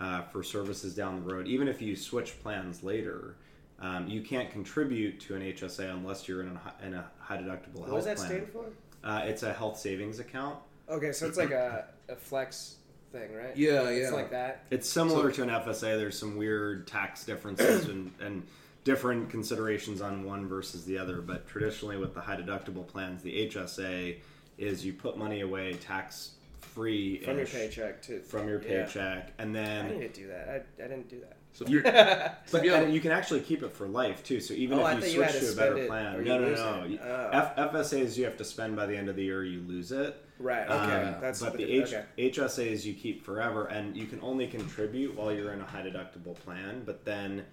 [0.00, 3.36] uh, for services down the road, even if you switch plans later.
[3.82, 7.36] Um, you can't contribute to an HSA unless you're in a, hi- in a high
[7.38, 8.28] deductible What health does that plan.
[8.28, 8.64] stand for?
[9.02, 10.56] Uh, it's a health savings account.
[10.88, 12.76] Okay, so it's like a, a flex
[13.10, 13.56] thing, right?
[13.56, 14.02] Yeah, It's yeah.
[14.04, 14.64] It's like that.
[14.70, 15.98] It's similar So- to an FSA.
[15.98, 18.44] There's some weird tax differences and, and
[18.84, 21.20] different considerations on one versus the other.
[21.20, 24.18] But traditionally, with the high deductible plans, the HSA
[24.58, 28.20] is you put money away tax free From your paycheck too.
[28.20, 28.84] from your Yeah.
[28.84, 30.48] paycheck, and I then need to do that.
[30.48, 31.36] I, I didn't do that.
[31.52, 31.82] So you're,
[32.50, 32.80] But Yeah.
[32.80, 34.40] and you can actually keep it for life too.
[34.40, 36.38] So even Oh, if thought you you switch to to, a better plan, or no,
[36.38, 36.84] no, no.
[36.84, 37.00] it.
[37.04, 37.28] Oh.
[37.32, 39.44] F- FSAs you have to spend by the end of the year.
[39.44, 40.16] You lose it.
[40.38, 40.66] Right.
[40.66, 40.74] Okay.
[41.08, 42.04] Um, That's but the, the H- okay.
[42.18, 46.34] HSAs you keep forever, and you can only contribute while you're in a high deductible
[46.34, 46.82] plan.
[46.86, 47.44] But then,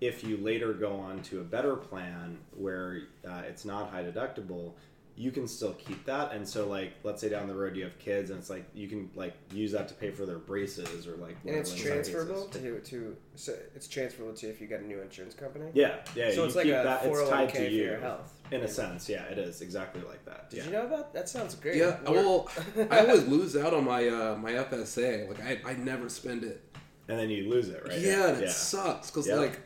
[0.00, 4.72] if you later go on to a better plan where uh, it's not high deductible,
[5.16, 6.32] you can still keep that.
[6.32, 8.86] And so, like, let's say down the road you have kids, and it's like you
[8.86, 11.36] can like use that to pay for their braces or like.
[11.46, 14.86] And it's whatever in transferable to to so it's transferable to if you get a
[14.86, 15.70] new insurance company.
[15.72, 16.30] Yeah, yeah.
[16.30, 17.04] So you it's like keep a that.
[17.04, 18.32] It's 401k tied for to you your health.
[18.50, 19.08] in a sense.
[19.08, 20.50] Yeah, it is exactly like that.
[20.50, 20.64] Did yeah.
[20.66, 21.28] you know about that?
[21.28, 21.76] Sounds great.
[21.76, 22.50] yeah, We're- well,
[22.90, 25.28] I always lose out on my uh, my FSA.
[25.28, 26.62] Like I, I never spend it.
[27.08, 28.00] And then you lose it, right?
[28.00, 28.50] Yeah, and it yeah.
[28.50, 29.36] sucks because Yeah.
[29.36, 29.60] like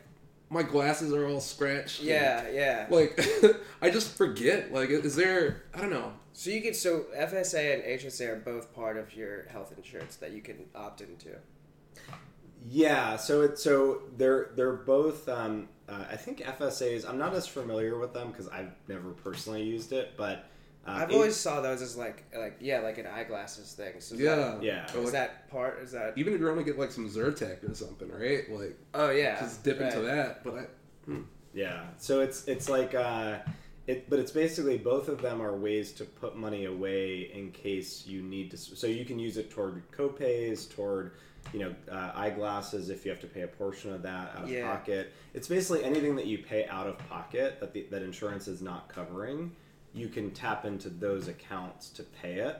[0.50, 2.00] my glasses are all scratched.
[2.00, 2.86] and, Yeah, yeah.
[2.90, 3.18] like
[3.82, 4.72] I just forget.
[4.72, 5.62] Like, is there?
[5.72, 6.12] I don't know.
[6.32, 10.32] So you could so FSA and HSA are both part of your health insurance that
[10.32, 11.36] you can opt into.
[12.68, 15.28] Yeah, so it so they're they're both.
[15.28, 17.08] Um, uh, I think FSAs.
[17.08, 20.46] I'm not as familiar with them because I've never personally used it, but
[20.86, 23.94] uh, I've it- always saw those as like like yeah like an eyeglasses thing.
[24.00, 24.86] So is Yeah, That, Yeah.
[24.86, 25.80] Is like, that part?
[25.82, 26.14] Is that?
[26.16, 28.50] even if you're only get like some Zyrtec or something, right?
[28.50, 29.38] Like Oh yeah.
[29.40, 30.42] just dip into that.
[30.44, 30.54] But
[31.08, 31.12] I,
[31.54, 31.82] yeah.
[31.98, 33.38] So it's it's like uh,
[33.86, 38.06] it, but it's basically both of them are ways to put money away in case
[38.06, 38.56] you need to.
[38.56, 41.12] So you can use it toward copays, toward
[41.52, 44.50] you know uh, eyeglasses if you have to pay a portion of that out of
[44.50, 44.70] Yeah.
[44.70, 45.12] pocket.
[45.34, 48.88] It's basically anything that you pay out of pocket that the, that insurance is not
[48.88, 49.50] covering.
[49.92, 52.58] You can tap into those accounts to pay it,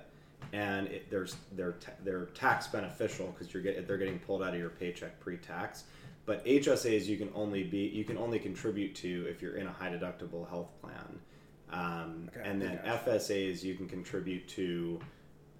[0.52, 4.52] and it, there's they're ta- they're tax beneficial because you're get, they're getting pulled out
[4.54, 5.84] of your paycheck pre-tax.
[6.26, 9.72] But HSAs you can only be you can only contribute to if you're in a
[9.72, 11.20] high deductible health plan,
[11.72, 12.78] um, Okay, and then.
[12.84, 15.00] FSAs you can contribute to.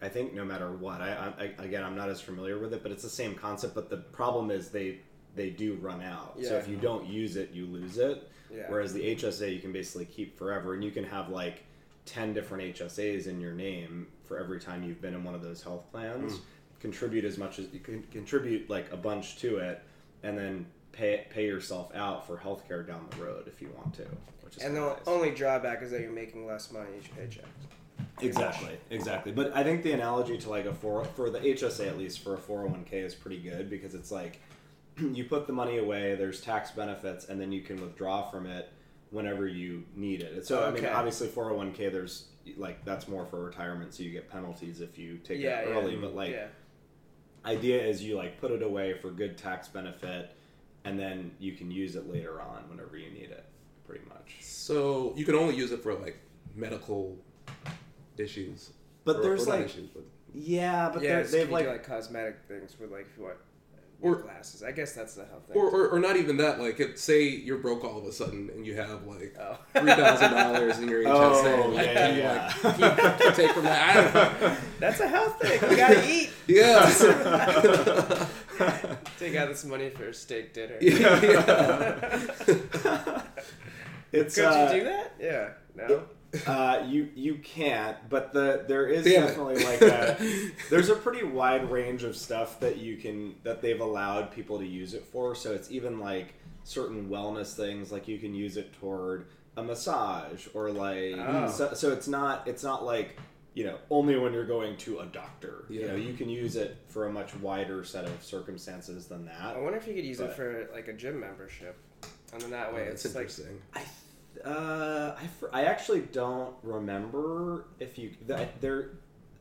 [0.02, 2.90] I think no matter what, I, I again I'm not as familiar with it, but
[2.90, 3.74] it's the same concept.
[3.74, 5.00] But the problem is they
[5.36, 6.36] they do run out.
[6.38, 6.50] Yeah.
[6.50, 8.28] So if you don't use it, you lose it.
[8.54, 8.64] Yeah.
[8.68, 11.64] Whereas the HSA you can basically keep forever, and you can have like
[12.06, 15.62] ten different HSAs in your name for every time you've been in one of those
[15.62, 16.34] health plans.
[16.34, 16.42] Hmm.
[16.80, 19.82] Contribute as much as you can contribute like a bunch to it,
[20.22, 24.06] and then pay pay yourself out for healthcare down the road if you want to.
[24.42, 24.98] Which is And the nice.
[25.06, 27.44] only drawback is that you're making less money each paycheck.
[28.22, 29.32] Exactly, exactly.
[29.32, 32.34] But I think the analogy to like a four for the HSA at least for
[32.34, 34.40] a four hundred one k is pretty good because it's like
[35.14, 38.70] you put the money away, there's tax benefits, and then you can withdraw from it
[39.10, 40.46] whenever you need it.
[40.46, 44.02] So I mean, obviously four hundred one k there's like that's more for retirement, so
[44.02, 45.74] you get penalties if you take Yeah, it yeah.
[45.74, 45.96] early.
[45.96, 46.46] But like yeah.
[47.44, 50.34] idea is you like put it away for good tax benefit,
[50.84, 53.44] and then you can use it later on whenever you need it.
[53.86, 54.36] Pretty much.
[54.40, 56.16] so you can only use it for like
[56.54, 57.18] medical
[58.16, 58.70] issues.
[59.04, 61.84] But Or- there's or like issues, but yeah, but yeah, they're, it's, they've like, like
[61.84, 63.40] cosmetic things for like what
[64.02, 64.62] Or- glasses.
[64.62, 65.56] I guess that's the health thing.
[65.56, 66.58] or, or, or not even that.
[66.60, 69.58] Like, it, say you're broke all of a sudden and you have like oh.
[69.78, 71.64] three thousand dollars in your HSA.
[71.64, 72.52] Oh, like, yeah, you, yeah.
[72.62, 73.90] like, can you take from that?
[73.90, 74.56] I don't know.
[74.80, 75.70] That's a health thing.
[75.70, 76.30] You gotta eat.
[76.46, 76.86] Yeah.
[79.18, 80.76] Take out this money for a steak dinner.
[80.80, 81.22] yeah.
[81.22, 83.22] yeah.
[84.12, 85.14] it's Could uh, you do that?
[85.18, 85.50] Yeah.
[85.74, 86.02] No.
[86.46, 89.26] Uh, you you can't, but the there is Damn it.
[89.26, 93.80] definitely like a there's a pretty wide range of stuff that you can that they've
[93.80, 95.34] allowed people to use it for.
[95.34, 100.46] So it's even like certain wellness things, like you can use it toward a massage
[100.54, 101.48] or like Oh.
[101.50, 103.16] so, so it's not it's not like
[103.54, 105.64] you know only when you're going to a doctor.
[105.68, 109.56] You know you can use it for a much wider set of circumstances than that.
[109.56, 111.76] I wonder if you could use it for like a gym membership,
[112.32, 113.60] and then that way That's it's like interesting.
[113.74, 113.82] I,
[114.44, 118.90] uh, I, fr- I actually don't remember if you that there.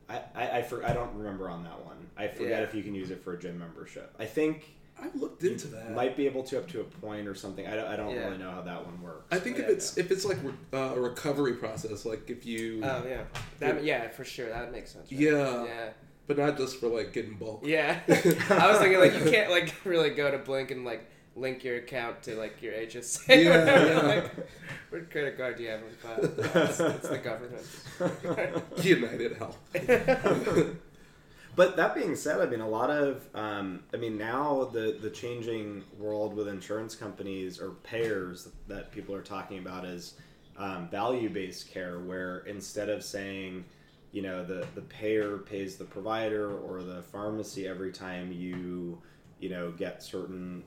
[0.08, 1.96] I, I, I, for, I don't remember on that one.
[2.16, 2.58] I forget Yeah.
[2.64, 4.12] if you can use it for a gym membership.
[4.18, 5.92] I think I've looked into that.
[5.92, 7.66] might be able to up to a point or something.
[7.66, 8.24] I don't, I don't Yeah.
[8.26, 9.26] really know how that one works.
[9.30, 12.44] I think if Yeah, it's if it's like re- uh, a recovery process, like if
[12.44, 13.22] you, Oh yeah,
[13.60, 15.10] that yeah for sure that makes sense.
[15.10, 15.20] right?
[15.20, 15.64] Yeah.
[15.64, 15.88] yeah,
[16.26, 17.62] but not just for like getting bulk.
[17.64, 18.00] yeah.
[18.08, 21.76] I was thinking like you can't like really go to Blink and like link your
[21.76, 23.44] account to like your HSA.
[23.44, 24.00] Yeah, yeah.
[24.06, 24.30] like,
[24.90, 26.18] what credit card do you have on file?
[26.22, 27.18] Oh, it's, it's the
[28.38, 28.64] government.
[28.84, 29.58] United Health.
[31.56, 35.10] But that being said, I mean, a lot of, um, I mean, now the the
[35.10, 40.14] changing world with insurance companies or payers that people are talking about is
[40.56, 43.64] um, value based care, where instead of saying,
[44.12, 49.00] you know, the the payer pays the provider or the pharmacy every time you,
[49.40, 50.62] you know, get certain,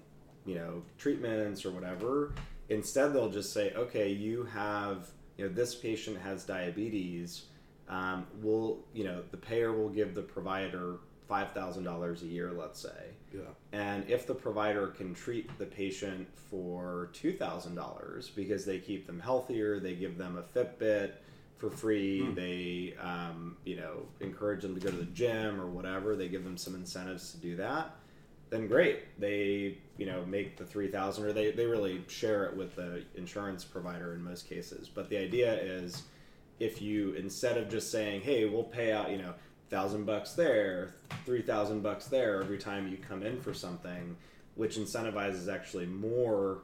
[0.46, 2.34] you know, treatments or whatever,
[2.70, 7.44] instead they'll just say, okay, you have, you know, this patient has diabetes
[7.90, 12.52] um, will you know the payer will give the provider five thousand dollars a year,
[12.52, 13.42] let's say, Yeah.
[13.72, 19.06] and if the provider can treat the patient for two thousand dollars because they keep
[19.06, 21.12] them healthier, they give them a Fitbit
[21.58, 26.16] for free, they um, you know encourage them to go to the gym or whatever,
[26.16, 27.96] they give them some incentives to do that.
[28.54, 32.56] Then great, they you know make the three thousand, or they they really share it
[32.56, 34.88] with the insurance provider in most cases.
[34.88, 36.04] But the idea is
[36.60, 39.34] if you instead of just saying, "Hey, we'll pay out," you know,
[39.72, 40.94] thousand bucks there,
[41.26, 44.16] three thousand bucks there every time you come in for something,
[44.54, 46.60] which incentivizes actually more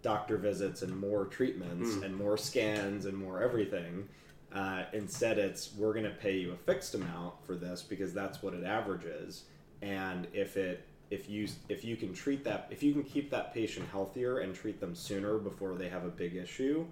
[0.00, 4.08] doctor visits and more treatments and more scans and more everything.
[4.50, 8.42] Uh, instead, it's we're going to pay you a fixed amount for this because that's
[8.42, 9.44] what it averages,
[9.82, 13.54] and if it if you if you can treat that if you can keep that
[13.54, 16.86] patient healthier and treat them sooner before they have a big issue,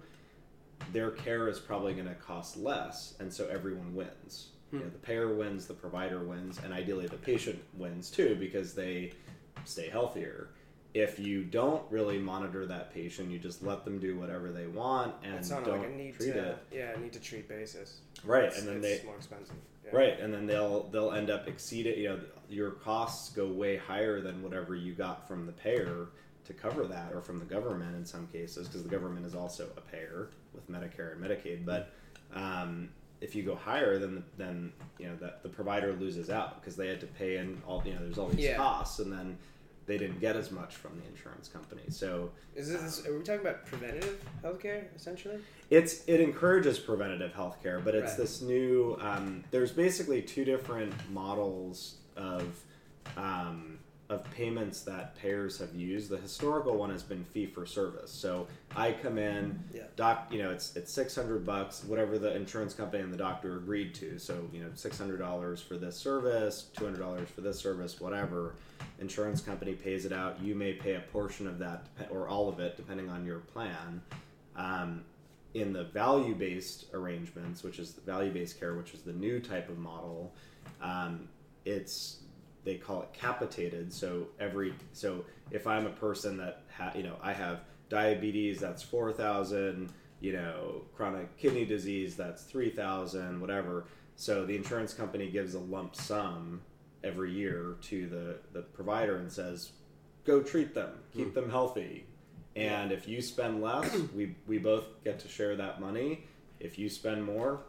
[0.91, 4.49] their care is probably going to cost less, and so everyone wins.
[4.71, 4.85] You hmm.
[4.85, 9.13] know, the payer wins, the provider wins, and ideally the patient wins too because they
[9.65, 10.49] stay healthier.
[10.93, 15.13] If you don't really monitor that patient, you just let them do whatever they want
[15.23, 17.99] and don't like a need treat to it yeah need to treat basis.
[18.23, 19.55] right, It's, and then it's they more expensive.
[19.91, 19.97] Yeah.
[19.97, 21.97] Right, and then they'll they'll end up exceeding.
[21.99, 22.19] You know,
[22.49, 26.07] your costs go way higher than whatever you got from the payer
[26.45, 29.67] to cover that, or from the government in some cases, because the government is also
[29.77, 31.65] a payer with Medicare and Medicaid.
[31.65, 31.91] But
[32.33, 32.89] um,
[33.21, 36.87] if you go higher, then then you know that the provider loses out because they
[36.87, 37.81] had to pay in all.
[37.85, 38.57] You know, there's all these Yeah.
[38.57, 39.37] costs, and then
[39.87, 41.81] they didn't get as much from the insurance company.
[41.89, 45.39] So Is this are we talking about preventative healthcare essentially?
[45.69, 48.17] it's it encourages preventative healthcare, but it's Right.
[48.17, 48.97] this new.
[49.01, 52.43] Um, there's basically two different models of
[53.15, 53.76] um,
[54.09, 56.09] of payments that payers have used.
[56.09, 58.09] The historical one has been fee for service.
[58.09, 59.83] So I come in, Yeah.
[59.97, 63.57] doc, you know, it's it's six hundred bucks, whatever the insurance company and the doctor
[63.57, 64.17] agreed to.
[64.17, 67.99] So you know, six hundred dollars for this service, two hundred dollars for this service,
[67.99, 68.55] whatever.
[68.99, 70.41] Insurance company pays it out.
[70.41, 74.01] You may pay a portion of that or all of it, depending on your plan.
[74.55, 75.03] Um,
[75.53, 79.39] in the value based arrangements, which is the value based care, which is the new
[79.39, 80.33] type of model,
[80.81, 81.27] um,
[81.65, 82.19] it's
[82.67, 83.93] they call it capitated.
[83.93, 88.83] So every so if I'm a person that ha, you know I have diabetes, that's
[88.83, 89.93] four thousand.
[90.19, 93.39] You know, chronic kidney disease, that's three thousand.
[93.39, 93.85] Whatever.
[94.17, 96.61] So the insurance company gives a lump sum
[97.05, 99.71] every year to the the provider and says,
[100.25, 101.33] "Go treat them, keep hmm.
[101.33, 102.05] them healthy."
[102.57, 106.25] And if you spend less, we we both get to share that money.
[106.59, 107.61] If you spend more,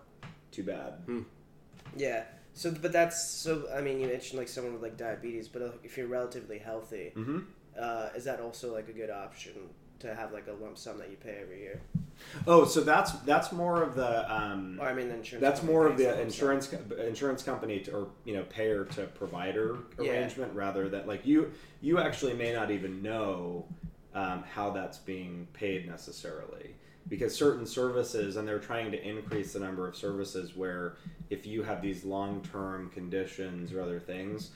[0.51, 0.95] too bad.
[1.07, 1.23] Hmm.
[1.97, 2.25] Yeah.
[2.59, 3.69] So, but that's so.
[3.73, 7.13] I mean, you mentioned like someone with like diabetes, but uh, if you're relatively healthy,
[7.15, 7.39] Mm-hmm.
[7.81, 9.53] uh, is that also like a good option
[10.01, 11.81] to have like a lump sum that you pay every year?
[12.49, 15.41] Oh, so that's that's more of the um, Or, I mean, the insurance.
[15.41, 19.79] that's more of the insurance co- insurance company to, or you know payer to provider
[20.01, 20.11] Yeah.
[20.11, 23.67] arrangement rather than like you you actually may not even know
[24.15, 26.75] um, how that's being paid necessarily
[27.09, 30.97] because certain services and they're trying to increase the number of services where
[31.31, 34.51] if you have these long term conditions or other things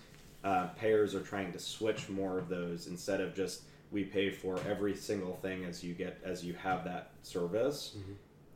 [0.44, 4.58] uh, payers are trying to switch more of those instead of just we pay for
[4.68, 7.96] every single thing as you get as you have that service.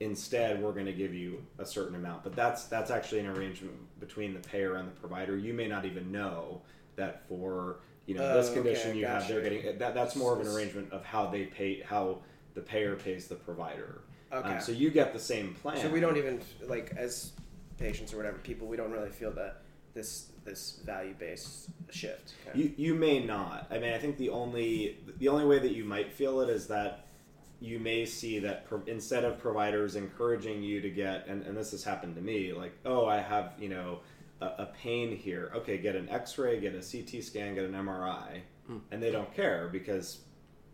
[0.00, 3.76] Instead we're going to give you a certain amount but that's that's actually an arrangement
[4.00, 5.36] between the payer and the provider.
[5.38, 6.60] You may not even know
[6.96, 7.76] that for
[8.06, 10.48] you know this Oh, condition okay, you have they're getting that, that's more of an
[10.48, 12.18] arrangement of how they pay how
[12.56, 14.00] the payer pays the provider
[14.32, 14.54] Okay.
[14.54, 17.32] um, so you get the same plan So we don't even like as
[17.78, 19.62] patients or whatever people, we don't really feel that
[19.94, 22.34] this this value based shift.
[22.48, 22.58] Okay.
[22.58, 23.66] You you may not.
[23.70, 26.66] I mean, I think the only the only way that you might feel it is
[26.66, 27.06] that
[27.60, 31.70] you may see that pro- instead of providers encouraging you to get and, and this
[31.70, 34.00] has happened to me like oh I have you know
[34.42, 38.40] a, a pain here okay get an X-ray get a CT scan get an MRI
[38.90, 40.20] and they don't care because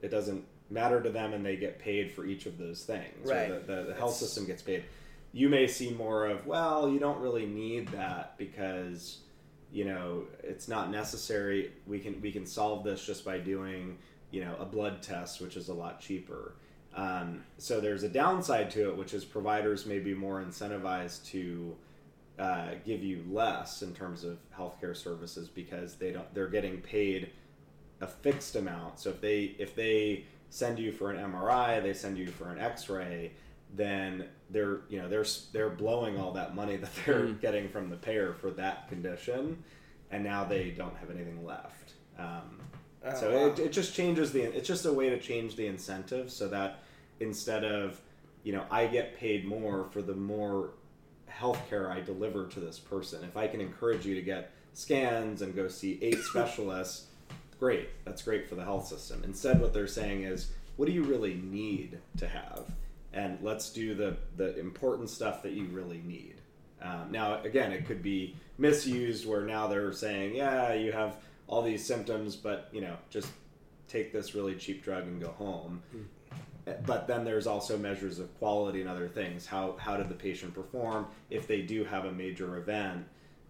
[0.00, 3.30] it doesn't matter to them and they get paid for each of those things or
[3.34, 3.66] Right.
[3.66, 4.84] the, the, the health system gets paid.
[5.32, 9.18] You may see more of well you don't really need that because
[9.72, 11.72] you know it's not necessary.
[11.86, 13.98] We can we can solve this just by doing
[14.30, 16.54] you know a blood test which is a lot cheaper.
[16.94, 21.74] Um, so there's a downside to it which is providers may be more incentivized to
[22.38, 27.30] uh, give you less in terms of healthcare services because they don't they're getting paid
[28.02, 28.98] a fixed amount.
[28.98, 32.58] So if they if they send you for an MRI they send you for an
[32.58, 33.32] x-ray
[33.74, 37.96] then they're you know they're they're blowing all that money that they're getting from the
[37.96, 39.62] payer for that condition
[40.10, 41.94] and now they don't have anything left.
[42.18, 42.60] Um,
[43.04, 43.46] Oh, so wow.
[43.46, 46.84] it, it just changes the it's just a way to change the incentive so that
[47.18, 48.00] instead of
[48.44, 50.70] you know i get paid more for the more
[51.28, 53.24] healthcare i deliver to this person.
[53.24, 57.06] If i can encourage you to get scans and go see eight specialists
[57.62, 58.04] great.
[58.04, 59.22] That's great for the health system.
[59.24, 62.64] Instead what they're saying is what do you really need to have?
[63.12, 66.40] And let's do the the important stuff that you really need.
[66.82, 71.62] Um, now again it could be misused where now they're saying yeah you have all
[71.62, 73.28] these symptoms but you know just
[73.86, 75.84] take this really cheap drug and go home.
[76.84, 79.46] But then there's also measures of quality and other things.
[79.46, 81.06] How how did the patient perform?
[81.30, 83.06] If they do have a major event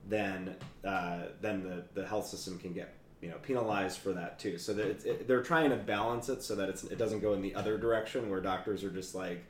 [0.08, 4.58] then uh, then the, the health system can get you know penalized for that too
[4.58, 7.32] so that it's, it, they're trying to balance it so that it's, it doesn't go
[7.32, 9.44] in the other direction where doctors are just like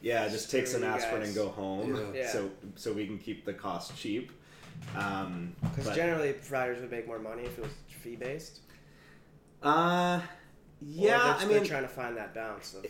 [0.00, 1.28] yeah just take some aspirin guys.
[1.28, 2.20] and go home Yeah.
[2.22, 2.28] Yeah.
[2.30, 4.30] so so we can keep the cost cheap
[4.96, 8.60] um, Because but- generally, providers would make more money if it was fee based.
[9.62, 10.20] uh,
[10.80, 12.86] yeah they're, I mean trying to find that balance of.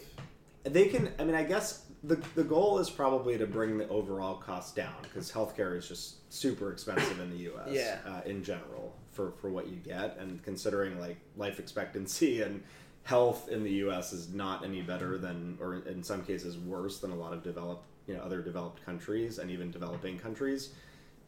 [0.70, 4.34] they can i mean i guess the, the goal is probably to bring the overall
[4.34, 7.98] cost down because healthcare is just super expensive in the us Yeah.
[8.06, 12.62] uh, in general for, for what you get and considering like life expectancy and
[13.02, 17.10] health in the us is not any better than or in some cases worse than
[17.10, 20.70] a lot of developed you know other developed countries and even developing countries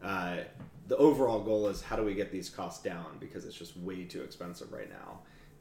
[0.03, 0.37] uh,
[0.89, 4.05] the overall goal is how do we get these costs down because it's just way
[4.05, 5.21] too expensive right now.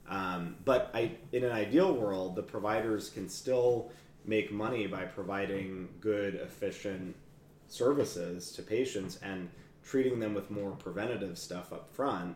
[0.09, 3.91] Um, but I, in an ideal world, the providers can still
[4.25, 7.15] make money by providing good, efficient
[7.67, 9.49] services to patients and
[9.89, 12.35] treating them with more preventative stuff up front.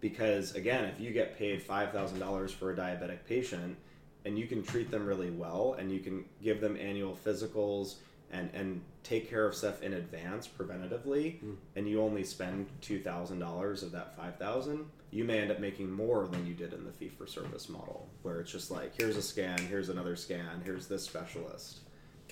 [0.00, 3.76] Because again, if you get paid five thousand dollars for a diabetic patient,
[4.24, 7.96] and you can treat them really well, and you can give them annual physicals
[8.30, 11.36] and and take care of stuff in advance preventatively,
[11.76, 15.60] and you only spend two thousand dollars of that five thousand, you may end up
[15.60, 18.92] making more than you did in the fee for service model, where it's just like
[18.98, 21.80] here's a scan, here's another scan, here's this specialist.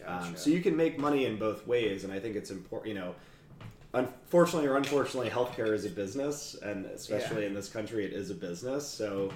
[0.06, 0.38] Um, Gotcha.
[0.38, 2.88] so you can make money in both ways, and I think it's important.
[2.88, 3.14] You know,
[3.92, 7.48] unfortunately or unfortunately, healthcare is a business, and especially Yeah.
[7.48, 8.86] in this country, it is a business.
[8.86, 9.32] So,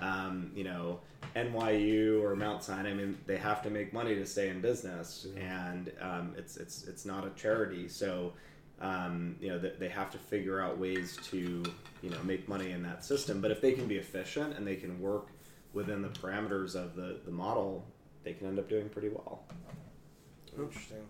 [0.00, 1.00] um, you know,
[1.34, 5.26] NYU or Mount Sinai, I mean, they have to make money to stay in business,
[5.36, 7.88] and um, it's it's it's not a charity.
[7.88, 8.32] So,
[8.80, 11.62] um, you know, they, they have to figure out ways to
[12.02, 13.40] you know make money in that system.
[13.40, 15.28] But if they can be efficient and they can work
[15.72, 17.84] within the parameters of the the model,
[18.22, 19.42] they can end up doing pretty well.
[20.56, 21.04] Interesting.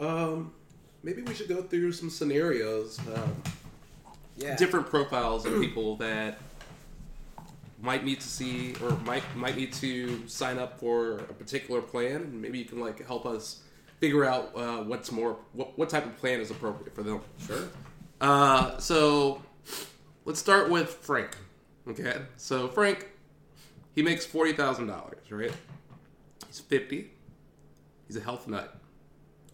[0.00, 0.52] Um,
[1.02, 3.42] maybe we should go through some scenarios, um,
[4.36, 4.56] Yeah.
[4.56, 6.38] different profiles of people that
[7.80, 12.16] might need to see or might might need to sign up for a particular plan,
[12.22, 13.62] and maybe you can like help us
[14.00, 17.20] figure out uh, what's more what, what type of plan is appropriate for them.
[17.46, 17.68] Sure.
[18.20, 19.40] Uh, so
[20.24, 21.36] let's start with Frank.
[21.88, 23.08] Okay, so Frank,
[23.94, 25.52] he makes forty thousand dollars, right?
[26.48, 27.12] He's fifty.
[28.08, 28.76] He's a health nut,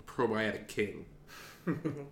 [0.06, 1.04] probiotic king.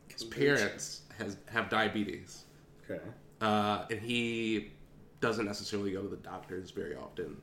[0.08, 2.44] His parents has have diabetes,
[2.88, 3.02] Okay.
[3.40, 4.72] uh, and he
[5.20, 7.36] doesn't necessarily go to the doctors very often.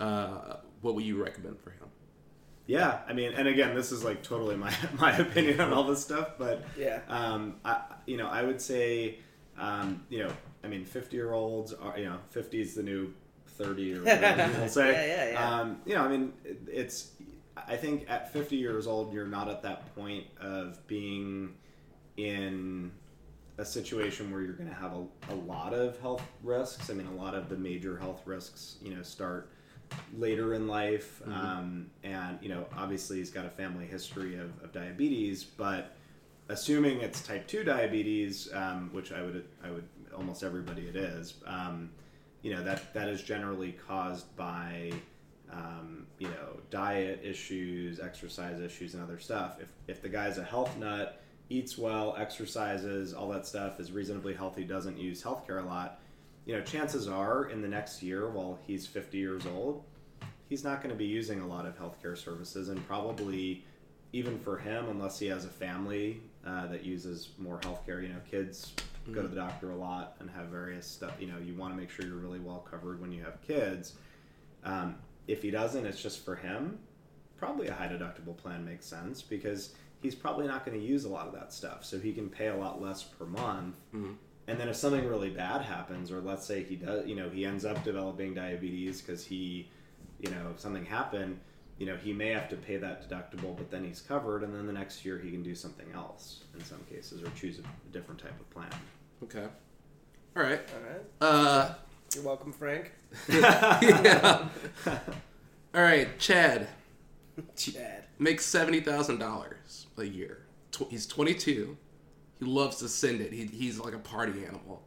[0.00, 1.86] Uh, what would you recommend for him?
[2.66, 6.02] Yeah, I mean, and again, this is like totally my my opinion on all this
[6.02, 7.00] stuff, but Yeah.
[7.08, 9.18] um, I you know I would say,
[9.58, 10.32] um, you know,
[10.64, 13.12] I mean, fifty year olds are you know fifty is the new
[13.46, 14.92] thirty or whatever people say.
[14.92, 15.60] Yeah, yeah, yeah.
[15.60, 17.12] Um, you know, I mean, it- it's
[17.56, 21.54] I think at fifty years old, you're not at that point of being
[22.16, 22.92] in
[23.58, 26.90] a situation where you're going to have a, a lot of health risks.
[26.90, 29.50] I mean, a lot of the major health risks, you know, start
[30.16, 31.22] later in life.
[31.26, 35.96] Um, and, you know, obviously he's got a family history of, of diabetes, but
[36.48, 41.34] assuming it's type 2 diabetes, um, which I would, I would, almost everybody it is,
[41.46, 41.90] um,
[42.42, 44.92] you know, that, that is generally caused by,
[45.52, 49.56] um, you know, diet issues, exercise issues, and other stuff.
[49.60, 54.34] If, if the guy's a health nut, eats well, exercises, all that stuff, is reasonably
[54.34, 56.00] healthy, doesn't use healthcare a lot,
[56.46, 59.82] you know, chances are in the next year, while he's 50 years old,
[60.48, 63.64] he's not going to be using a lot of healthcare services, and probably
[64.12, 68.20] even for him, unless he has a family uh, that uses more healthcare, you know,
[68.30, 68.72] kids
[69.12, 71.14] go to the doctor a lot and have various stuff.
[71.20, 73.94] You know, you want to make sure you're really well covered when you have kids.
[74.64, 74.96] Um,
[75.28, 76.78] if he doesn't, it's just for him.
[77.38, 81.08] Probably a high deductible plan makes sense because he's probably not going to use a
[81.08, 83.76] lot of that stuff, so he can pay a lot less per month.
[84.48, 87.44] And then if something really bad happens, or let's say he does, you know, he
[87.44, 89.68] ends up developing diabetes because he,
[90.20, 91.40] you know, if something happened,
[91.78, 94.66] you know, he may have to pay that deductible, but then he's covered, and then
[94.66, 97.92] the next year he can do something else in some cases, or choose a, a
[97.92, 98.70] different type of plan.
[99.24, 99.46] Okay.
[100.36, 100.60] All right.
[100.72, 101.04] All right.
[101.20, 101.74] Uh,
[102.16, 102.92] You're welcome, Frank.
[103.28, 104.48] yeah.
[105.74, 106.66] All right, Chad
[107.54, 108.04] Chad.
[108.18, 110.46] makes seventy thousand dollars a year.
[110.72, 111.76] Tw- he's twenty two.
[112.38, 113.34] He loves to send it.
[113.34, 114.82] He, he's like a party animal.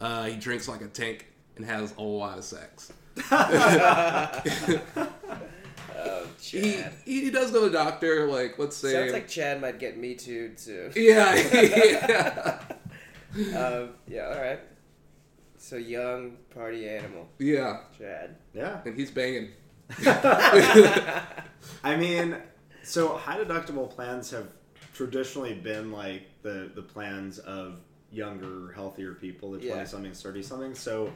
[0.00, 1.26] Uh, he drinks like a tank
[1.56, 2.92] and has a lot of sex.
[6.02, 8.26] Oh, He, he does go to the doctor.
[8.26, 8.92] Like let's say.
[8.92, 10.90] Sounds like Chad might get me too, too.
[10.96, 11.34] yeah,
[13.36, 14.60] yeah, um, yeah, all right.
[15.70, 17.82] So young party animal, yeah.
[17.96, 18.34] Chad.
[18.52, 19.50] Yeah, And he's banging.
[21.84, 22.36] I mean,
[22.82, 24.48] so high deductible plans have
[24.94, 27.76] traditionally been like the the plans of
[28.10, 29.74] younger, healthier people, the Yeah.
[29.74, 30.80] twenty somethings, thirty somethings.
[30.80, 31.12] So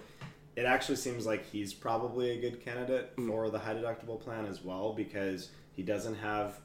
[0.55, 4.63] it actually seems like he's probably a good candidate for the high deductible plan as
[4.63, 6.61] well because he doesn't have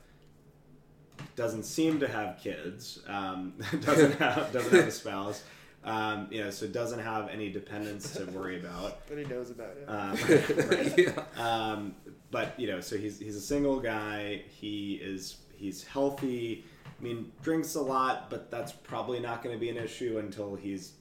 [1.35, 5.43] doesn't seem to have kids, um, doesn't have doesn't have a spouse.
[5.83, 9.07] Um, you know, so doesn't have any dependents to worry about.
[9.07, 9.85] But he knows about it.
[9.87, 10.97] Um, right.
[10.97, 11.23] yeah.
[11.37, 11.95] Um,
[12.31, 14.43] but you know, so he's he's a single guy.
[14.49, 16.65] He is he's healthy.
[16.99, 20.55] I mean, drinks a lot, but that's probably not going to be an issue until
[20.55, 20.93] he's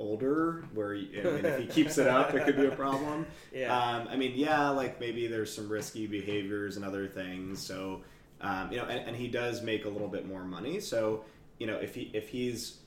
[0.00, 0.64] older.
[0.74, 3.26] Where I mean, if he keeps it up, it could be a problem.
[3.52, 3.76] Yeah.
[3.76, 7.60] Um, I mean, yeah, like maybe there's some risky behaviors and other things.
[7.60, 8.02] So,
[8.40, 10.78] um, you know, and, and he does make a little bit more money.
[10.78, 11.24] So,
[11.58, 12.79] you know, if he if he's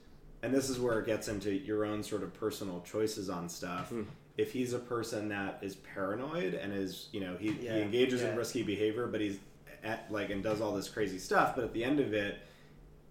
[0.44, 3.90] and this is where it gets into your own sort of personal choices on stuff.
[3.90, 4.04] Hmm.
[4.38, 8.22] If he's a person that is paranoid and is, you know, he, Yeah, he engages
[8.24, 9.38] in risky behavior, but he's
[9.84, 12.40] at, like and does all this crazy stuff, but at the end of it,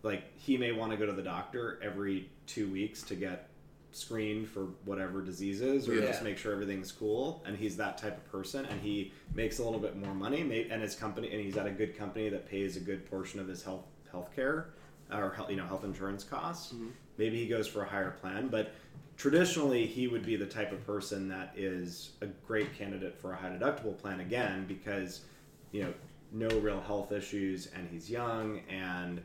[0.02, 3.48] like he may want to go to the doctor every two weeks to get
[3.92, 6.06] screened for whatever diseases or Yeah.
[6.06, 9.64] just make sure everything's cool and he's that type of person and he makes a
[9.64, 12.48] little bit more money may, and his company and he's at a good company that
[12.48, 14.70] pays a good portion of his health health care
[15.12, 16.72] or health, you know health insurance costs
[17.18, 18.72] maybe he goes for a higher plan but
[19.16, 23.36] traditionally he would be the type of person that is a great candidate for a
[23.36, 25.22] high deductible plan again because
[25.70, 25.92] you know
[26.32, 29.20] no real health issues and he's young and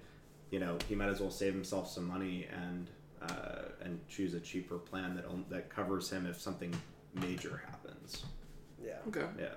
[0.51, 2.89] you know he might as well save himself some money and
[3.21, 6.73] uh, and choose a cheaper plan that on- that covers him if something
[7.13, 8.25] major happens
[8.83, 8.97] yeah.
[9.07, 9.25] Okay.
[9.39, 9.47] yeah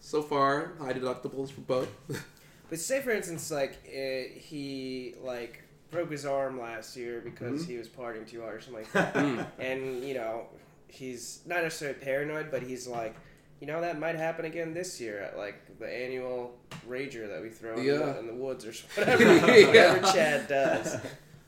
[0.00, 1.88] So far, high deductibles for both.
[2.70, 5.63] But say for instance, like uh he like
[5.94, 7.70] broke his arm last year because Mm-hmm.
[7.72, 9.16] he was partying too hard or something like that,
[9.58, 10.46] and you know
[10.88, 13.14] he's not necessarily paranoid, but he's like,
[13.60, 16.56] you know, that might happen again this year at like the annual
[16.88, 19.66] rager that we throw in, the, in the woods or whatever, Yeah.
[19.66, 20.96] whatever Chad does.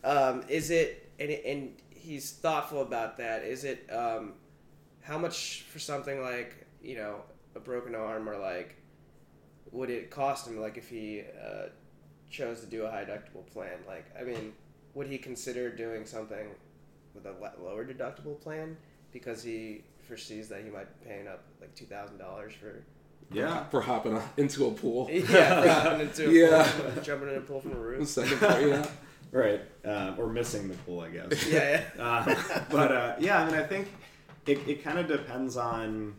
[0.03, 3.43] Um, is it and, and he's thoughtful about that?
[3.45, 4.33] Is it um,
[5.03, 7.17] how much for something like you know
[7.55, 8.77] a broken arm or like
[9.73, 11.67] would it cost him like if he uh,
[12.31, 14.53] chose to do a high deductible plan like i mean
[14.95, 16.49] would he consider doing something
[17.15, 18.77] with a lower deductible plan
[19.13, 22.83] because he foresees that he might be paying up like $2000 for
[23.33, 23.65] Yeah.
[23.71, 25.09] for hopping on- into a pool.
[25.13, 25.23] Yeah,
[25.63, 26.73] for jumping into a Yeah.
[26.95, 28.07] pool, jumping in a pool from a roof.
[28.21, 28.87] Second part, yeah.
[29.33, 29.61] Right.
[29.85, 31.47] Um, or missing the pool, I guess.
[31.47, 32.03] Yeah, yeah.
[32.03, 33.89] Uh, but uh, yeah, I mean, I think
[34.47, 36.15] it, it kind of depends on.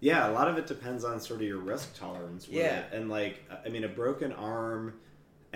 [0.00, 2.46] Yeah, a lot of it depends on sort of your risk tolerance.
[2.46, 2.80] With Yeah.
[2.80, 2.86] it.
[2.92, 4.94] and like I mean, a broken arm,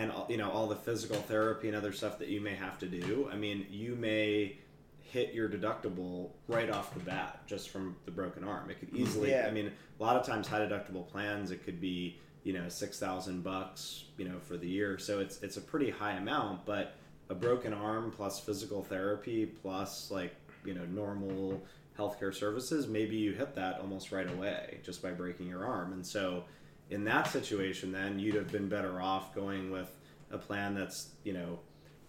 [0.01, 2.79] and uh, you know all the physical therapy and other stuff that you may have
[2.79, 3.29] to do.
[3.31, 4.57] I mean, you may
[5.03, 8.71] hit your deductible right off the bat just from the broken arm.
[8.71, 9.31] It could easily.
[9.31, 9.47] Yeah.
[9.47, 12.99] I mean, a lot of times high deductible plans, it could be you know six
[12.99, 14.99] thousand bucks you know for the year.
[14.99, 16.95] So it's it's a pretty high amount, but
[17.29, 20.35] a broken arm plus physical therapy plus like
[20.65, 21.63] you know normal
[21.99, 25.93] healthcare services, maybe you hit that almost right away just by breaking your arm.
[25.93, 26.45] And so
[26.91, 29.91] in that situation, then you'd have been better off going with
[30.31, 31.59] a plan that's you know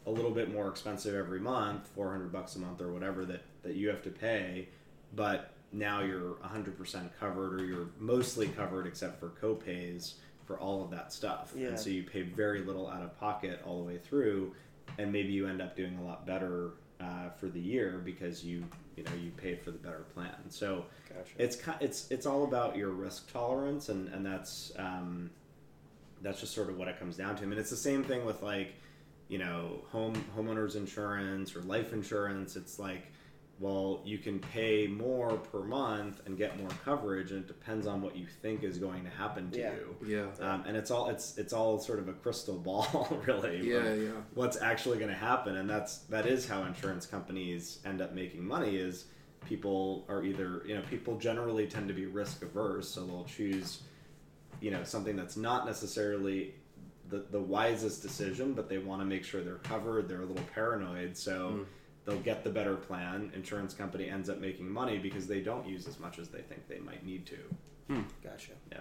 [0.08, 3.76] a little bit more expensive every month, 400 bucks a month or whatever that, that
[3.76, 4.68] you have to pay,
[5.16, 10.16] but now you're 100% covered or you're mostly covered except for copays
[10.46, 11.54] for all of that stuff.
[11.56, 11.68] Yeah.
[11.68, 14.54] And so you pay very little out of pocket all the way through,
[14.98, 18.64] and maybe you end up doing a lot better uh, for the year because you
[18.96, 20.50] you know you paid for the better plan.
[20.50, 21.32] So Gotcha.
[21.38, 25.30] it's it's it's all about your risk tolerance, and and that's um,
[26.22, 27.44] that's just sort of what it comes down to.
[27.44, 28.76] I mean, it's the same thing with like
[29.28, 32.56] you know home homeowners insurance or life insurance.
[32.56, 33.11] It's like
[33.62, 38.02] well, you can pay more per month and get more coverage, and it depends on
[38.02, 39.74] what you think is going to happen to Yeah.
[39.74, 39.96] you.
[40.40, 40.46] Yeah.
[40.54, 43.70] Um, and it's all it's it's all sort of a crystal ball, really.
[43.70, 44.10] Yeah, yeah.
[44.34, 48.44] What's actually going to happen, and that's that is how insurance companies end up making
[48.44, 48.78] money.
[48.78, 49.06] Is
[49.46, 53.84] people are either you know people generally tend to be risk averse, so they'll choose
[54.60, 56.56] you know something that's not necessarily
[57.10, 60.10] the the wisest decision, but they want to make sure they're covered.
[60.10, 61.64] They're a little paranoid, so.
[62.06, 63.32] They'll get the better plan.
[63.36, 66.68] Insurance company ends up making money because they don't use as much as they think
[66.68, 67.38] they might need to.
[68.24, 68.52] Gotcha.
[68.72, 68.80] Yeah.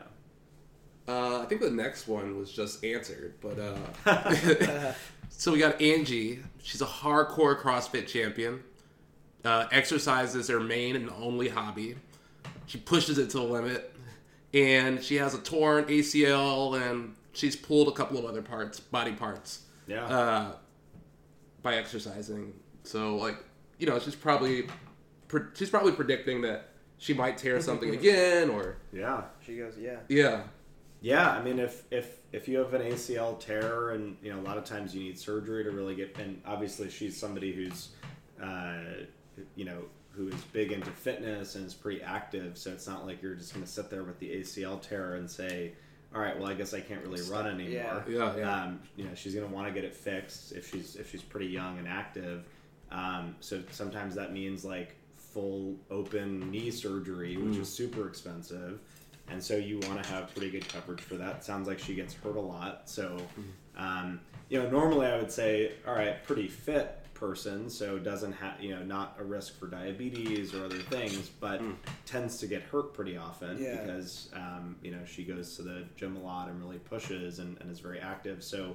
[1.09, 4.93] Uh, I think the next one was just answered, but uh,
[5.29, 6.39] so we got Angie.
[6.63, 8.63] She's a hardcore CrossFit champion.
[9.45, 11.97] Uh, exercise is her main and only hobby.
[12.67, 13.93] She pushes it to the limit,
[14.55, 19.13] and she has a torn ACL, and she's pulled a couple of other parts, body
[19.13, 20.05] parts, Yeah.
[20.05, 20.53] uh,
[21.63, 22.53] by exercising.
[22.83, 23.37] So, like,
[23.79, 24.67] you know, she's probably
[25.29, 26.69] pre- she's probably predicting that
[26.99, 29.23] she might tear something again, or yeah.
[29.45, 29.99] She goes, yeah.
[30.09, 30.43] yeah,
[31.01, 34.43] Yeah, I mean, if if if you have an ACL tear, and you know, a
[34.45, 37.91] lot of times you need surgery to really get, and obviously she's somebody who's,
[38.43, 38.79] uh,
[39.57, 42.59] you know, who is big into fitness and is pretty active.
[42.59, 45.31] So it's not like you're just going to sit there with the ACL tear and
[45.31, 45.73] say,
[46.15, 48.05] all right, well, I guess I can't really run anymore.
[48.09, 48.63] Yeah, yeah.
[48.65, 51.23] Um, you know, she's going to want to get it fixed if she's if she's
[51.23, 52.45] pretty young and active.
[52.91, 58.81] Um, so sometimes that means like full open knee surgery, which is super expensive.
[59.29, 61.45] And so you want to have pretty good coverage for that.
[61.45, 62.89] Sounds like she gets hurt a lot.
[62.91, 63.17] So,
[63.77, 68.61] um, you know, normally I would say, all right, pretty fit person, so doesn't have,
[68.61, 71.63] you know, not a risk for diabetes or other things, but
[72.07, 73.77] tends to get hurt pretty often Yeah.
[73.83, 77.57] because, um, you know, she goes to the gym a lot and really pushes and,
[77.61, 78.43] and is very active.
[78.43, 78.75] So,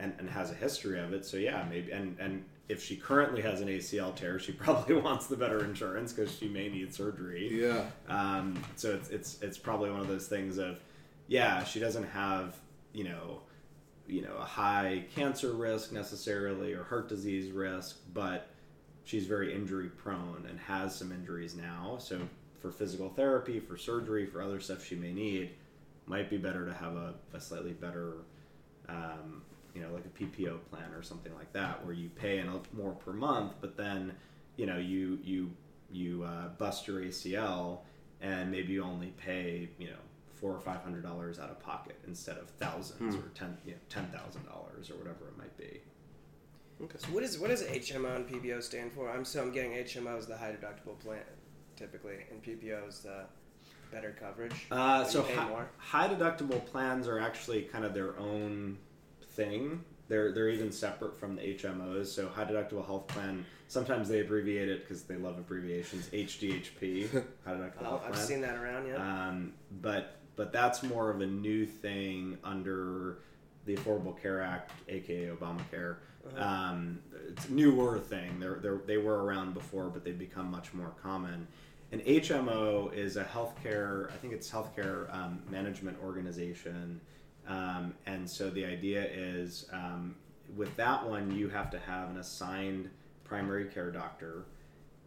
[0.00, 1.24] and, and has a history of it.
[1.24, 5.26] So yeah, maybe and and if she currently has an ACL tear, she probably wants
[5.26, 7.48] the better insurance because she may need surgery.
[7.52, 7.84] yeah.
[8.08, 10.80] Um, so it's it's it's probably one of those things of,
[11.28, 12.56] yeah, she doesn't have
[12.92, 13.42] you know,
[14.06, 18.48] you know a high cancer risk necessarily or heart disease risk, but
[19.04, 21.96] she's very injury prone and has some injuries now.
[22.00, 22.20] So
[22.60, 25.50] for physical therapy, for surgery, for other stuff she may need,
[26.06, 28.14] might be better to have a, a slightly better,
[28.88, 29.42] um,
[29.76, 32.60] you know, like a PPO plan or something like that, where you pay in a,
[32.72, 34.12] more per month, but then,
[34.56, 35.50] you know, you you
[35.92, 37.80] you uh, bust your ACL
[38.22, 40.00] and maybe you only pay, you know,
[40.34, 43.78] four or five hundred dollars out of pocket instead of thousands or ten, you know,
[43.90, 45.80] ten thousand dollars or whatever it might be.
[46.82, 46.96] Okay.
[46.96, 49.10] So what is what does HMO and PPO stand for?
[49.10, 51.20] I'm so I'm getting HMO is the high deductible plan
[51.76, 53.24] typically, and PPO is the
[53.92, 54.66] better coverage.
[54.70, 55.68] Uh, so hi- more.
[55.76, 58.78] high deductible plans are actually kind of their own
[59.36, 59.84] thing.
[60.08, 62.06] They're they're even separate from the HMOs.
[62.06, 63.44] So high deductible health plan.
[63.68, 66.08] Sometimes they abbreviate it because they love abbreviations.
[66.10, 67.10] HDHP,
[67.44, 68.26] high deductible Oh, health I've plan.
[68.26, 68.86] seen that around.
[68.86, 68.96] Yeah.
[69.28, 73.18] Um, but but that's more of a new thing under
[73.64, 75.96] the Affordable Care Act, aka Obamacare.
[76.36, 78.40] Um, it's a newer thing.
[78.40, 81.46] They're, they're, they were around before, but they've become much more common.
[81.92, 87.00] An HMO is a healthcare, I think it's healthcare um, management organization.
[87.48, 90.16] Um, and so the idea is um,
[90.56, 92.90] with that one, you have to have an assigned
[93.24, 94.44] primary care doctor.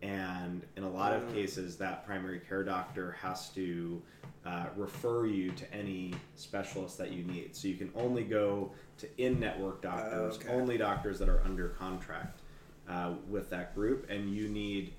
[0.02, 4.02] And in a lot of cases, that primary care doctor has to
[4.46, 7.56] uh, refer you to any specialist that you need.
[7.56, 10.50] So you can only go to in-network doctors, okay.
[10.50, 12.40] only doctors that are under contract
[12.90, 14.94] uh, with that group, and you need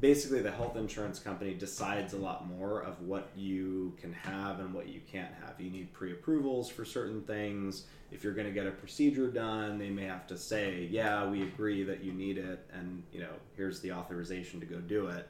[0.00, 4.72] basically the health insurance company decides a lot more of what you can have and
[4.72, 5.60] what you can't have.
[5.60, 7.84] You need pre-approvals for certain things.
[8.10, 11.42] If you're going to get a procedure done, they may have to say, "Yeah, we
[11.42, 15.28] agree that you need it, and you know, here's the authorization to go do it."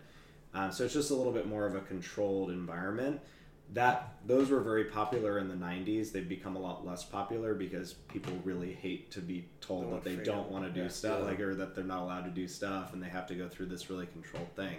[0.54, 3.20] Um, so it's just a little bit more of a controlled environment.
[3.72, 6.10] That those were very popular in the '90s.
[6.10, 10.16] They've become a lot less popular because people really hate to be told They that
[10.18, 10.88] they don't want to do Yeah.
[10.88, 11.26] stuff, Yeah.
[11.26, 13.66] like or that they're not allowed to do stuff, and they have to go through
[13.66, 14.78] this really controlled thing.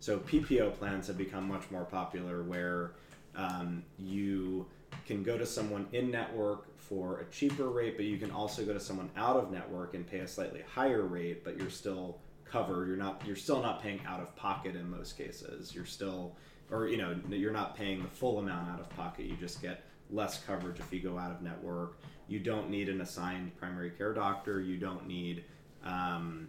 [0.00, 2.92] So PPO plans have become much more popular, where
[3.34, 4.66] um, you
[5.06, 8.72] can go to someone in network for a cheaper rate, but you can also go
[8.72, 12.88] to someone out of network and pay a slightly higher rate, but you're still covered.
[12.88, 13.22] You're not.
[13.26, 15.74] You're still not paying out of pocket in most cases.
[15.74, 16.36] You're still,
[16.70, 19.26] or you know, you're not paying the full amount out of pocket.
[19.26, 21.98] You just get less coverage if you go out of network.
[22.28, 24.60] You don't need an assigned primary care doctor.
[24.60, 25.44] You don't need.
[25.84, 26.48] Um,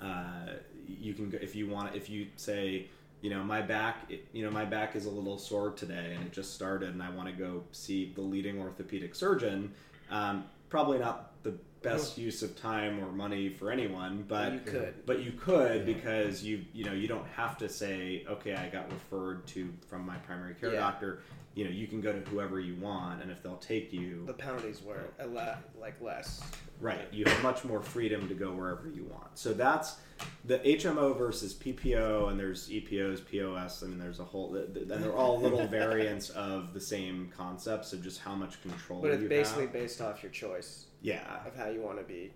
[0.00, 0.54] uh,
[0.86, 2.86] you can go if you want if you say
[3.20, 6.26] you know my back it, you know my back is a little sore today and
[6.26, 9.72] it just started and i want to go see the leading orthopedic surgeon
[10.10, 15.06] um, probably not the best use of time or money for anyone but You could.
[15.06, 18.90] but you could because you you know you don't have to say okay i got
[18.92, 20.80] referred to from my primary care Yeah.
[20.80, 21.22] doctor
[21.54, 24.34] you know you can go to whoever you want and if they'll take you The
[24.34, 26.40] penalties were a lot like less.
[26.80, 27.12] Right.
[27.12, 29.38] You have much more freedom to go wherever you want.
[29.38, 29.96] So that's
[30.46, 33.82] the HMO versus PPO, and there's EPOs, POS.
[33.82, 38.02] I mean, there's a whole, and they're all little variants of the same concepts of
[38.02, 39.74] just how much control But it's you basically have.
[39.74, 41.46] based off your choice Yeah.
[41.46, 42.32] of how you want to be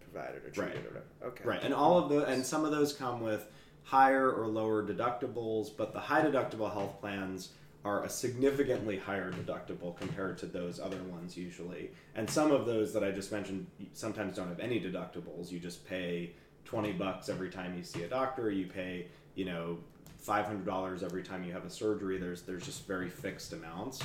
[0.00, 0.84] provided or treated Right.
[0.84, 1.04] or whatever.
[1.24, 1.44] Okay.
[1.44, 1.62] Right.
[1.62, 3.50] And all of the, and some of those come with
[3.84, 7.50] higher or lower deductibles, but the high deductible health plans
[7.84, 11.90] are a significantly higher deductible compared to those other ones usually.
[12.14, 15.50] And some of those that I just mentioned sometimes don't have any deductibles.
[15.50, 16.32] You just pay
[16.66, 19.78] 20 bucks every time you see a doctor, you pay, you know,
[20.22, 22.18] $500 every time you have a surgery.
[22.18, 24.00] There's there's just very fixed amounts.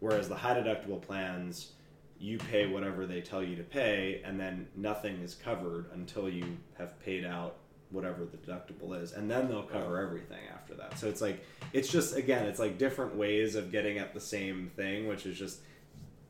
[0.00, 1.72] Whereas the high deductible plans
[2.20, 6.44] you pay whatever they tell you to pay and then nothing is covered until you
[6.76, 7.56] have paid out
[7.90, 10.98] whatever the deductible is and then they'll cover everything after that.
[10.98, 14.70] So it's like it's just again it's like different ways of getting at the same
[14.76, 15.60] thing which is just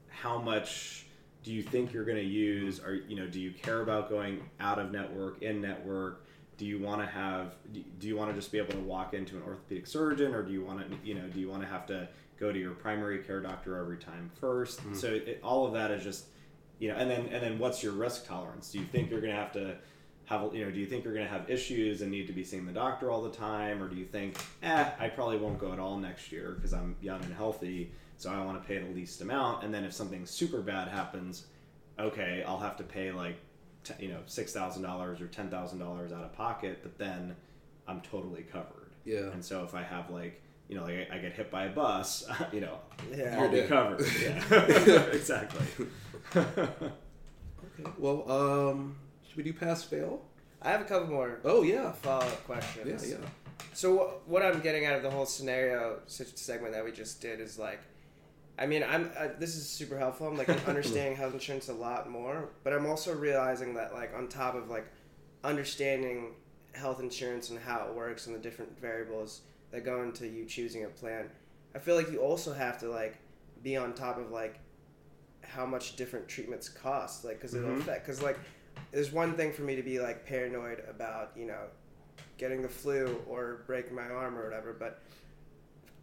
[0.09, 1.07] how much
[1.43, 2.81] do you think you're going to use?
[2.81, 6.27] Or you know do you care about going out of network in network?
[6.59, 9.37] Do you want to have do you want to just be able to walk into
[9.37, 11.87] an orthopedic surgeon or do you want to you know do you want to have
[11.87, 12.09] to
[12.39, 16.03] go to your primary care doctor every time 1st so it, all of that is
[16.03, 16.27] just
[16.79, 18.71] you know and then and then what's your risk tolerance?
[18.71, 19.77] Do you think you're going to have to
[20.27, 22.45] have you know do you think you're going to have issues and need to be
[22.45, 23.83] seeing the doctor all the time?
[23.83, 26.95] Or do you think eh i probably won't go at all next year because i'm
[27.01, 29.65] young and healthy so i want to pay the least amount.
[29.65, 31.47] And then if something super bad happens
[31.99, 33.37] okay i'll have to pay like
[33.85, 37.35] t- you know $6000 or $10000 out of pocket but then
[37.89, 38.91] i'm totally covered.
[39.05, 39.31] Yeah.
[39.33, 41.71] and so if i have like you know like i I get hit by a
[41.71, 42.79] bus you know
[43.17, 43.37] Yeah.
[43.41, 45.67] i'll be covered yeah exactly
[46.37, 47.91] Okay.
[47.97, 48.97] Well, um,
[49.27, 50.23] should we do pass fail?
[50.61, 51.93] I have a couple more Oh yeah.
[51.93, 53.09] follow-up questions.
[53.09, 53.27] Yeah, yeah.
[53.73, 57.41] So wh- what I'm getting out of the whole scenario segment that we just did
[57.41, 57.81] is like,
[58.59, 60.27] I mean, I'm uh, this is super helpful.
[60.27, 64.27] I'm like understanding health insurance a lot more, but I'm also realizing that like on
[64.29, 64.87] top of like
[65.45, 66.35] understanding
[66.75, 70.85] health insurance and how it works and the different variables that go into you choosing
[70.85, 71.31] a plan,
[71.75, 73.17] I feel like you also have to like
[73.63, 74.61] be on top of like
[75.43, 77.81] how much different treatments cost, like because it'll Mhm.
[77.81, 78.07] affect.
[78.07, 78.39] Because like,
[78.93, 81.67] there's one thing for me to be like paranoid about, you know,
[82.37, 85.03] getting the flu or breaking my arm or whatever, but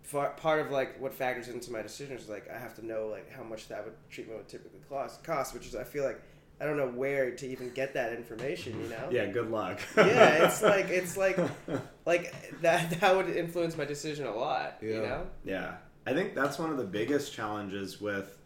[0.04, 3.08] far, part of like what factors into my decision is like I have to know
[3.08, 6.22] like how much that would treatment would typically cost, cost, which is I feel like
[6.60, 9.10] I don't know where to even get that information, you know?
[9.12, 11.38] yeah good luck Yeah, it's like it's like
[12.06, 15.02] like that that would influence my decision a lot, you Yeah.
[15.02, 15.28] know?
[15.44, 15.76] Yeah,
[16.08, 18.38] I think that's one of the biggest challenges with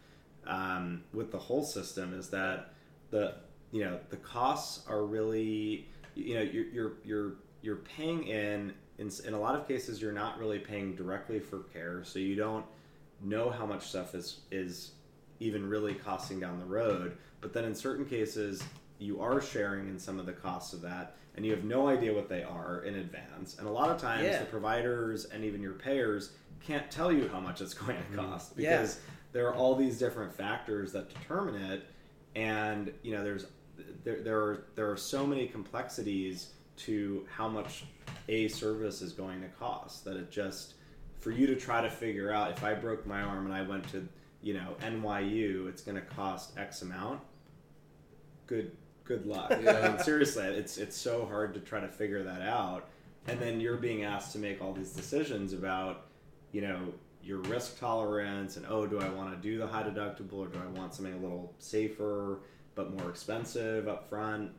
[0.47, 2.73] um, with the whole system is that
[3.11, 3.35] the
[3.71, 9.11] you know the costs are really you know you're you're you're, you're paying in, in
[9.27, 12.65] in a lot of cases you're not really paying directly for care, so you don't
[13.21, 14.93] know how much stuff is is
[15.39, 17.15] even really costing down the road.
[17.41, 18.63] But then in certain cases
[18.99, 22.13] you are sharing in some of the costs of that and you have no idea
[22.13, 24.39] what they are in advance and a lot of times Yeah.
[24.39, 28.51] the providers and even your payers can't tell you how much it's going to cost
[28.51, 28.61] Mm-hmm.
[28.61, 28.77] Yeah.
[28.81, 28.99] because
[29.31, 31.85] there are all these different factors that determine it
[32.35, 33.45] and you know there's
[34.03, 37.85] there, there are there are so many complexities to how much
[38.27, 40.73] a service is going to cost that it just
[41.19, 43.87] for you to try to figure out if I broke my arm and I went
[43.91, 44.05] to
[44.41, 47.21] you know NYU, it's going to cost X amount.
[48.49, 48.71] Good
[49.03, 49.51] good luck.
[49.61, 49.79] Yeah.
[49.79, 52.89] I mean, seriously, it's it's so hard to try to figure that out,
[53.27, 56.07] and then you're being asked to make all these decisions about
[56.51, 56.79] you know
[57.21, 60.57] your risk tolerance and oh do I want to do the high deductible or do
[60.57, 62.39] I want something a little safer
[62.75, 64.51] but more expensive up front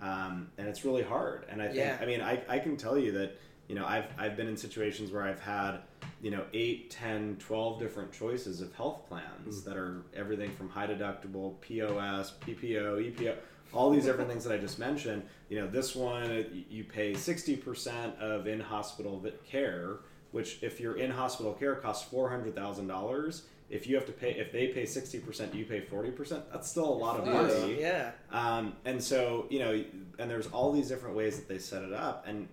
[0.00, 1.98] um, and it's really hard and I think Yeah.
[2.00, 3.36] I mean I, I can tell you that
[3.68, 5.78] you know I've, I've been in situations where I've had
[6.24, 10.86] you know 8 10 12 different choices of health plans that are everything from high
[10.86, 13.36] deductible POS PPO EPO
[13.72, 18.18] all these different things that I just mentioned you know this one you pay 60%
[18.18, 19.98] of in-hospital care
[20.34, 23.44] which if you're in hospital care costs four hundred thousand dollars.
[23.70, 26.42] If you have to pay, if they pay sixty percent, you pay forty percent.
[26.52, 27.80] That's still a lot of money.
[27.80, 28.10] Yeah.
[28.32, 29.84] Um, and so you know,
[30.18, 32.48] and there's all these different ways that they set it up, and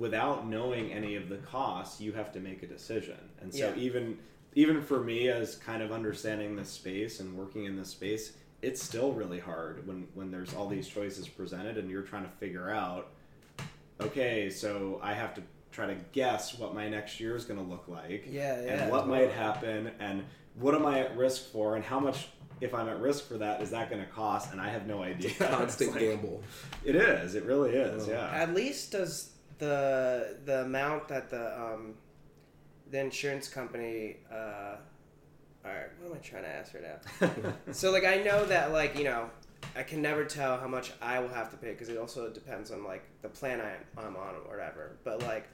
[0.00, 3.18] without knowing any of the costs, you have to make a decision.
[3.40, 3.76] And so Yeah.
[3.76, 4.18] even
[4.56, 8.32] even for me, as kind of understanding this space and working in this space,
[8.62, 12.30] it's still really hard when when there's all these choices presented, and you're trying to
[12.38, 13.10] figure out
[14.00, 15.42] okay, so I have to
[15.72, 18.24] try to guess what my next year is going to look like.
[18.28, 18.82] Yeah, yeah.
[18.82, 20.24] And what might happen, and
[20.54, 22.28] what am I at risk for, and how much,
[22.62, 24.52] if I'm at risk for that, is that going to cost?
[24.52, 25.30] And I have no idea.
[25.38, 26.42] Constant like- gamble.
[26.84, 27.34] It is.
[27.34, 28.08] It really is.
[28.08, 28.28] Yeah.
[28.32, 29.30] At least does
[29.60, 31.94] the the amount that the um
[32.90, 34.76] the insurance company uh
[35.64, 37.52] all right what am I trying to ask right now?
[37.72, 39.30] so like I know that like you know
[39.76, 42.70] I can never tell how much I will have to pay because it also depends
[42.70, 44.96] on like the plan I, I'm on or whatever.
[45.04, 45.48] But like,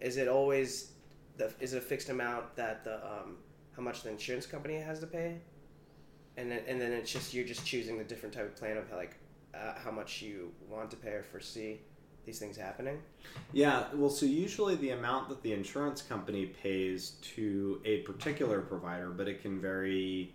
[0.00, 0.92] is it always
[1.36, 3.36] the is it a fixed amount that the um
[3.76, 5.40] how much the insurance company has to pay?
[6.36, 8.90] And then and then it's just you're just choosing the different type of plan of
[8.92, 9.16] like
[9.54, 11.80] uh, how much you want to pay or foresee
[12.28, 12.98] these things happening.
[13.54, 19.08] Yeah, well, so usually the amount that the insurance company pays to a particular provider,
[19.08, 20.34] but it can vary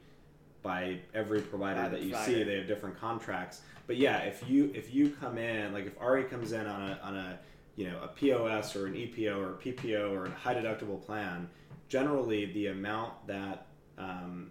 [0.63, 2.33] by every provider By that you provider.
[2.33, 2.43] see.
[2.43, 3.61] They have different contracts.
[3.85, 6.99] But yeah, if you if you come in, like if Ari comes in on a
[7.03, 7.39] on a
[7.75, 11.47] you know a POS or an EPO or a PPO or a high deductible plan,
[11.89, 13.67] generally the amount that
[13.99, 14.49] um,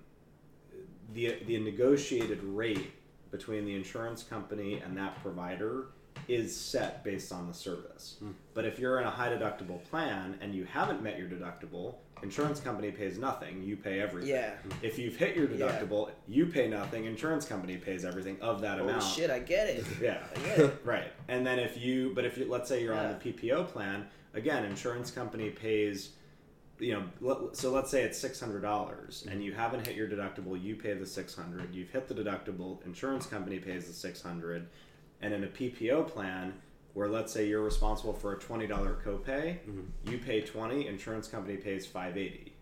[1.12, 2.92] the the negotiated rate
[3.32, 5.86] between the insurance company and that provider
[6.28, 8.16] is set based on the service.
[8.18, 8.30] Hmm.
[8.54, 12.60] But if you're in a high deductible plan and you haven't met your deductible, insurance
[12.60, 14.30] company pays nothing, you pay everything.
[14.30, 14.50] Yeah.
[14.56, 14.70] Hmm.
[14.82, 15.66] If you've hit your Yeah.
[15.66, 18.90] deductible, you pay nothing, insurance company pays everything of that amount.
[18.90, 19.04] Oh amount.
[19.04, 19.84] shit, I get it.
[20.00, 20.22] Yeah.
[20.34, 20.80] I get it.
[20.84, 21.12] Right.
[21.28, 24.64] And then if you, but if you, let's say you're on the PPO plan, again,
[24.64, 26.10] insurance company pays,
[26.78, 29.30] you know, so let's say it's six hundred dollars, hmm.
[29.30, 31.74] and you haven't hit your deductible, you pay the six hundred.
[31.74, 34.68] You've hit the deductible, insurance company pays the six hundred,
[35.22, 36.54] and in a PPO plan.
[36.94, 40.10] Where let's say you're responsible for a twenty dollar copay, mm-hmm.
[40.10, 42.52] you pay twenty, insurance company pays five eighty.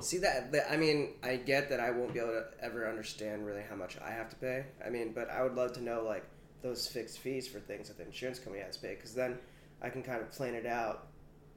[0.00, 0.70] See that, that?
[0.70, 3.96] I mean, I get that I won't be able to ever understand really how much
[4.04, 4.66] I have to pay.
[4.86, 6.26] I mean, but I would love to know like
[6.60, 9.38] those fixed fees for things that the insurance company has to pay, because then
[9.80, 11.06] I can kind of plan it out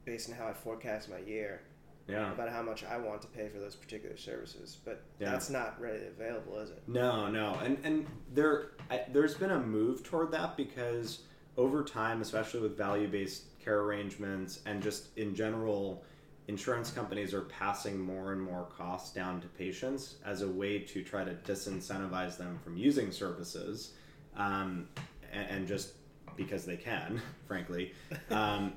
[0.06, 1.60] based on how I forecast my year
[2.08, 2.32] Yeah.
[2.32, 4.78] about how much I want to pay for those particular services.
[4.84, 5.30] But Yeah.
[5.30, 6.82] that's not readily available, is it?
[6.86, 11.20] No, no, and and there I, there's been a move toward that because
[11.56, 16.02] over time, especially with value-based care arrangements and just in general,
[16.48, 21.02] insurance companies are passing more and more costs down to patients as a way to
[21.04, 23.92] try to disincentivize them from using services,
[24.36, 24.88] um,
[25.32, 25.92] and, and just
[26.36, 27.92] because they can, frankly.
[28.30, 28.72] Um,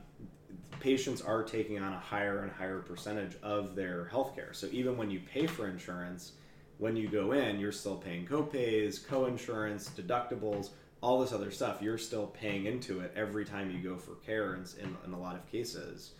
[0.86, 4.54] patients are taking on a higher and higher percentage of their healthcare.
[4.56, 6.34] So even when you pay for insurance,
[6.78, 10.70] when you go in, you're still paying copays, co-insurance, deductibles,
[11.02, 11.82] all this other stuff.
[11.82, 15.20] You're still paying into it every time you go for care in, in, in a
[15.20, 16.12] lot of cases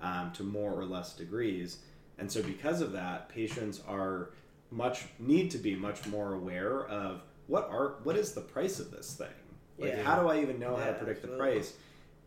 [0.00, 1.80] um, to more or less degrees.
[2.16, 4.30] And so because of that, patients are
[4.70, 8.90] much need to be much more aware of what are what is the price of
[8.90, 9.28] this thing?
[9.78, 10.02] Like Yeah.
[10.02, 11.74] how do I even know how to Yeah, predict the price?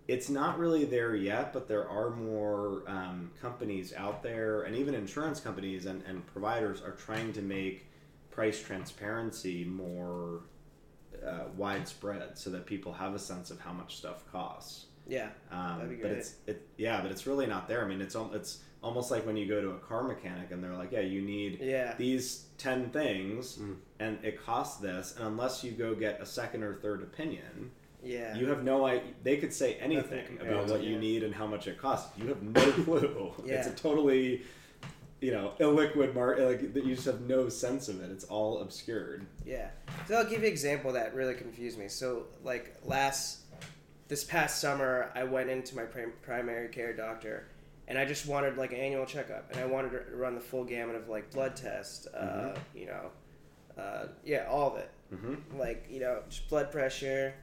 [0.08, 4.94] It's not really there yet, but there are more um, companies out there, and even
[4.96, 7.86] insurance companies and, and providers are trying to make
[8.32, 10.42] price transparency more
[11.26, 14.86] uh, widespread so that people have a sense of how much stuff costs.
[15.08, 15.30] Yeah.
[15.52, 17.84] Um, That'd be but it's it yeah, but it's really not there.
[17.84, 20.76] I mean, it's it's almost like when you go to a car mechanic and they're
[20.76, 21.96] like, yeah, you need Yeah.
[21.98, 23.60] these ten things,
[24.00, 27.72] and it costs this, and unless you go get a second or third opinion,
[28.08, 28.36] Yeah.
[28.36, 29.12] you have no idea.
[29.24, 31.00] They could say anything about what you yeah.
[31.00, 32.18] need and how much it costs.
[32.18, 33.34] You have no clue.
[33.46, 33.56] yeah.
[33.56, 34.44] It's a totally,
[35.22, 36.46] you know, illiquid market.
[36.48, 38.10] Like that you just have no sense of it.
[38.12, 39.26] It's all obscured.
[39.46, 39.70] Yeah.
[40.08, 41.88] So I'll give you an example that really confused me.
[41.90, 43.40] So like last,
[44.08, 47.48] this past summer, I went into my prim- primary care doctor,
[47.90, 50.64] and I just wanted like an annual checkup, and I wanted to run the full
[50.64, 53.10] gamut of like blood tests, uh, you know,
[53.78, 55.58] uh, yeah, all of it, Mm-hmm.
[55.58, 57.34] like you know, just blood pressure,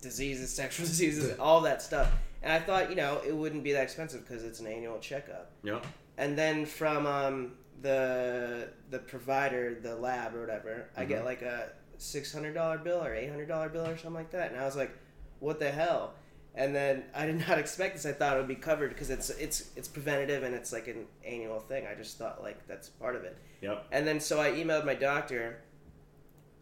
[0.00, 2.12] diseases, sexual diseases, all that stuff.
[2.42, 5.50] And I thought, you know, it wouldn't be that expensive because it's an annual checkup.
[5.62, 5.84] Yep.
[6.16, 11.70] And then from um, the the provider, the lab or whatever, I get like a
[11.98, 14.52] six hundred dollar bill or eight hundred dollar bill or something like that.
[14.52, 14.96] And I was like,
[15.38, 16.14] what the hell?
[16.54, 18.06] And then I did not expect this.
[18.06, 21.06] I thought it would be covered because it's it's it's preventative and it's like an
[21.24, 21.86] annual thing.
[21.86, 23.36] I just thought like that's part of it.
[23.60, 23.86] Yep.
[23.92, 25.62] And then so I emailed my doctor.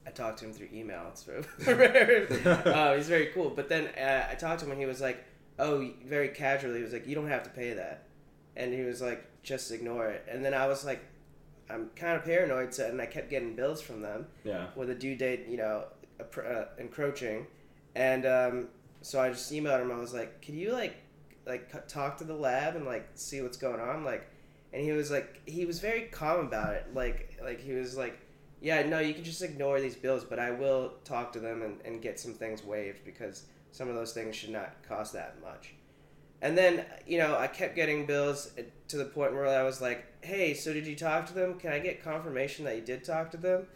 [0.08, 1.02] I talked to him through email.
[1.10, 1.22] It's
[1.58, 3.50] very, uh, he's very cool.
[3.50, 5.22] But then uh, I talked to him and he was like,
[5.58, 8.04] "Oh, very casually." He was like, "You don't have to pay that,"
[8.56, 11.04] and he was like, "Just ignore it." And then I was like,
[11.68, 14.68] "I'm kind of paranoid," so, and I kept getting bills from them Yeah.
[14.76, 15.84] with a due date, you know,
[16.20, 17.46] uh, encroaching,
[17.94, 18.68] and um,
[19.02, 19.92] so I just emailed him.
[19.92, 20.96] I was like, "Can you like,
[21.46, 24.26] like talk to the lab and like see what's going on?" Like,
[24.72, 26.86] and he was like, he was very calm about it.
[26.94, 28.18] Like, like he was like,
[28.60, 31.80] "Yeah, no, you can just ignore these bills, but I will talk to them and,
[31.84, 35.74] and get some things waived because some of those things should not cost that much."
[36.40, 39.80] And then, you know, I kept getting bills uh, to the point where I was
[39.80, 41.58] like, "Hey, so did you talk to them?
[41.58, 43.66] Can I get confirmation that you did talk to them?"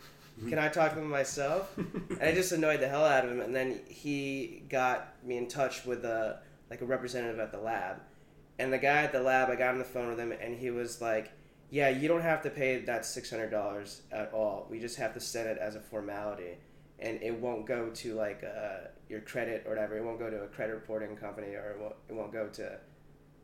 [0.48, 1.72] Can I talk to them myself?
[1.76, 3.40] and it just annoyed the hell out of him.
[3.40, 8.00] And then he got me in touch with a like a representative at the lab.
[8.58, 10.70] And the guy at the lab, I got on the phone with him, and he
[10.70, 11.32] was like,
[11.72, 14.66] "Yeah, you don't have to pay that six hundred dollars at all.
[14.70, 16.58] We just have to send it as a formality,
[17.00, 19.96] and it won't go to like uh, your credit or whatever.
[19.98, 22.78] It won't go to a credit reporting company, or it won't, it won't go to,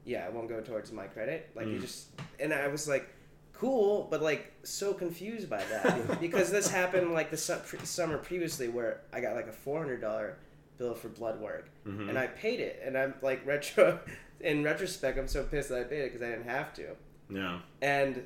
[0.04, 1.50] yeah, it won't go towards my credit.
[1.56, 2.08] Like you just."
[2.40, 3.08] And I was like,
[3.54, 8.18] cool, but like so confused by that because this happened like the su- pre- summer
[8.18, 10.36] previously where I got like a four hundred dollar
[10.76, 12.08] bill for blood work Mm-hmm.
[12.10, 14.00] and I paid it, and I'm like retro.
[14.40, 16.94] In retrospect, I'm so pissed that I paid it because I didn't have to,
[17.30, 17.58] Yeah.
[17.82, 18.22] and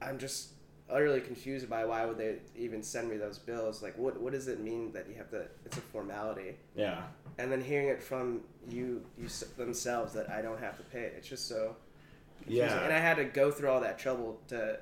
[0.00, 0.48] I'm just
[0.90, 3.82] utterly confused by why would they even send me those bills?
[3.82, 5.44] Like, what what does it mean that you have to?
[5.64, 7.02] It's a formality, Yeah.
[7.38, 11.14] and then hearing it from you you themselves that I don't have to pay it.
[11.16, 11.76] It's just so
[12.38, 12.66] confusing.
[12.68, 12.84] Yeah.
[12.84, 14.78] and I had to go through all that trouble to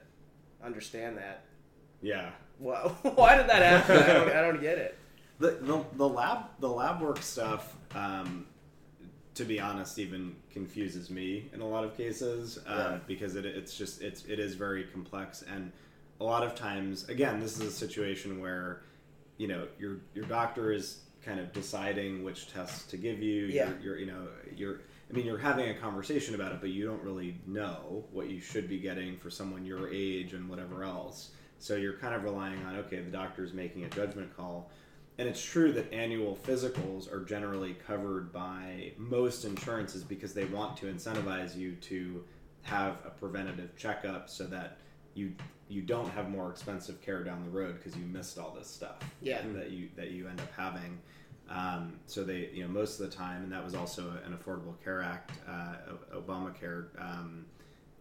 [0.65, 1.45] understand that.
[2.03, 2.31] Yeah.
[2.59, 3.97] Wow, why did that happen?
[3.99, 4.97] I don't, I don't get it.
[5.41, 8.45] The, the, the lab the lab work stuff, um,
[9.35, 12.99] to be honest, even confuses me in a lot of cases uh, Yeah.
[13.07, 15.72] because it, it's just it's it is very complex and
[16.20, 18.83] a lot of times again this is a situation where
[19.39, 23.47] you know your your doctor is kind of deciding which tests to give you.
[23.47, 23.68] Yeah.
[23.68, 26.87] You're, you're you know you're I mean you're having a conversation about it, but you
[26.87, 31.31] don't really know what you should be getting for someone your age and whatever else.
[31.59, 34.70] So you're kind of relying on okay, the doctor's making a judgment call.
[35.21, 40.79] And it's true that annual physicals are generally covered by most insurances because they want
[40.79, 42.25] to incentivize you to
[42.62, 44.79] have a preventative checkup so that
[45.12, 45.35] you
[45.68, 48.97] you don't have more expensive care down the road because you missed all this stuff
[49.21, 49.43] Yeah.
[49.57, 50.99] that you that you end up having.
[51.51, 54.83] Um, so they you know most of the time, and that was also an Affordable
[54.83, 55.75] Care Act, uh,
[56.16, 57.45] Obamacare um,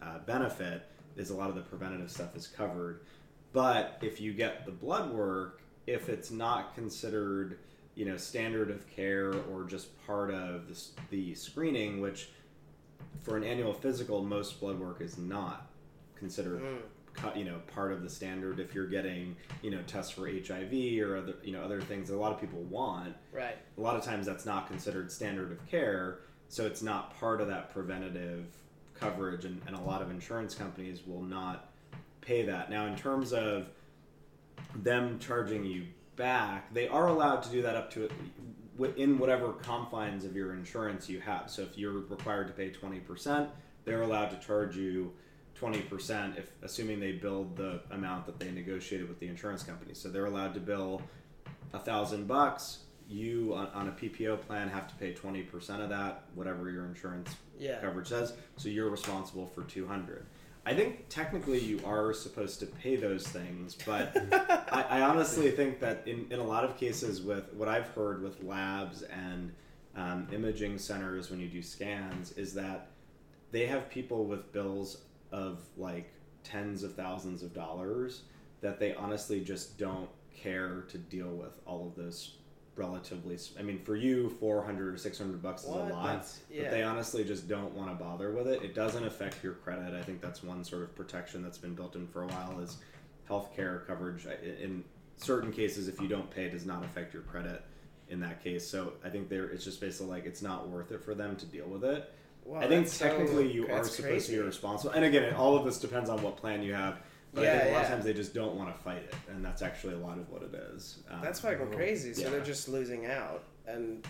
[0.02, 0.84] uh, benefit
[1.18, 3.02] is a lot of the preventative stuff is covered.
[3.52, 5.59] But if you get the blood work,
[5.90, 7.58] if it's not considered,
[7.96, 10.80] you know, standard of care or just part of the,
[11.10, 12.30] the screening, which
[13.24, 15.68] for an annual physical, most blood work is not
[16.16, 17.36] considered, Mm.
[17.36, 18.60] you know, part of the standard.
[18.60, 22.16] If you're getting, you know, tests for HIV or other, you know, other things that
[22.16, 23.58] a lot of people want, Right.
[23.78, 26.20] a lot of times that's not considered standard of care,
[26.50, 28.46] so it's not part of that preventative
[28.94, 31.72] coverage, and, and a lot of insurance companies will not
[32.22, 32.70] pay that.
[32.70, 33.70] Now, in terms of
[34.76, 38.10] them charging you back, they are allowed to do that up to
[38.78, 41.50] within whatever confines of your insurance you have.
[41.50, 43.50] So if you're required to pay 20%,
[43.84, 45.12] they're allowed to charge you
[45.60, 49.94] 20% if assuming they billed the amount that they negotiated with the insurance company.
[49.94, 51.02] So they're allowed to bill
[51.74, 52.80] a thousand bucks.
[53.10, 57.36] You on, on a PPO plan have to pay 20% of that, whatever your insurance
[57.60, 57.80] Yeah.
[57.82, 58.34] coverage says.
[58.56, 60.26] So you're responsible for 200.
[60.70, 64.16] I think technically you are supposed to pay those things, but
[64.72, 68.22] I, I honestly think that in, in a lot of cases, with what I've heard
[68.22, 69.52] with labs and
[69.96, 72.92] um, imaging centers when you do scans, is that
[73.50, 75.02] they have people with bills
[75.32, 76.14] of like
[76.44, 78.22] tens of thousands of dollars
[78.62, 82.36] that they honestly just don't care to deal with all of those
[82.80, 85.92] relatively I mean for you 400 or 600 bucks is What?
[85.92, 86.70] a lot That's- but yeah.
[86.72, 90.02] they honestly just don't want to bother with it it doesn't affect your credit i
[90.02, 92.78] think that's one sort of protection that's been built in for a while is
[93.30, 94.26] healthcare coverage
[94.62, 94.84] in
[95.18, 97.62] certain cases if you don't pay it does not affect your credit
[98.08, 101.04] in that case so i think there it's just basically like it's not worth it
[101.04, 102.14] for them to deal with it
[102.46, 104.94] Wow, I think that's so- technically you are supposed to be responsible.
[104.96, 106.98] And again, all of this depends on what plan you have.
[107.34, 109.16] But I Yeah, think a lot of times they just don't want to fight it,
[109.30, 111.00] and that's actually a lot of what it is.
[111.10, 112.14] Um, That's go crazy.
[112.14, 112.30] So Yeah.
[112.30, 114.06] they're just losing out, and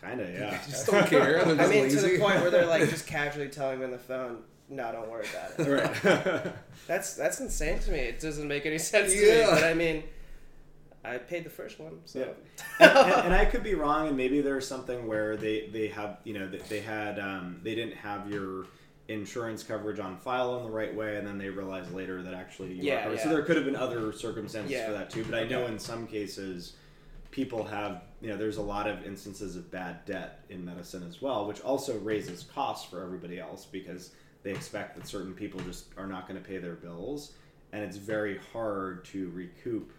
[0.00, 0.58] kind of yeah.
[0.66, 1.44] just don't care.
[1.44, 3.90] They're I just mean to the point where they're like just casually telling me on
[3.90, 4.38] the phone,
[4.70, 6.52] "No, don't worry about it." right.
[6.86, 7.98] That's that's insane to me.
[7.98, 9.44] It doesn't make any sense to me.
[9.48, 10.04] But I mean,
[11.04, 12.86] I paid the first one, so Yeah.
[12.88, 16.18] and, and, and I could be wrong, and maybe there's something where they they have
[16.24, 18.64] you know they, they had um, they didn't have your
[19.08, 22.72] insurance coverage on file in the right way, and then they realize later that actually
[22.72, 23.22] you Yeah, yeah.
[23.22, 24.86] So there could have been other circumstances Yeah.
[24.86, 25.24] for that too.
[25.24, 26.74] But I know in some cases
[27.30, 31.20] people have you know there's a lot of instances of bad debt in medicine as
[31.20, 35.86] well, which also raises costs for everybody else because they expect that certain people just
[35.96, 37.32] are not going to pay their bills,
[37.72, 39.92] and it's very hard to recoup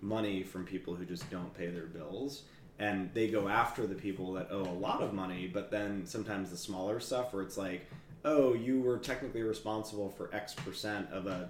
[0.00, 2.44] money from people who just don't pay their bills
[2.78, 6.50] and they go after the people that owe a lot of money but then sometimes
[6.50, 7.86] the smaller stuff where it's like
[8.24, 11.48] oh you were technically responsible for x percent of a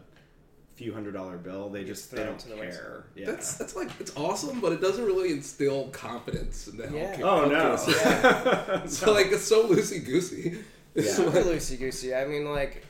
[0.77, 4.17] few hundred dollar bill they just they don't the care yeah That's that's like it's
[4.17, 7.17] awesome, but it doesn't really instill confidence in the Yeah.
[7.17, 7.23] healthcare.
[7.23, 8.89] oh no healthcare system.
[8.89, 10.59] So like it's so loosey goosey.
[10.95, 11.27] It's Yeah.
[11.27, 12.15] like, loosey goosey.
[12.15, 12.85] I mean, like,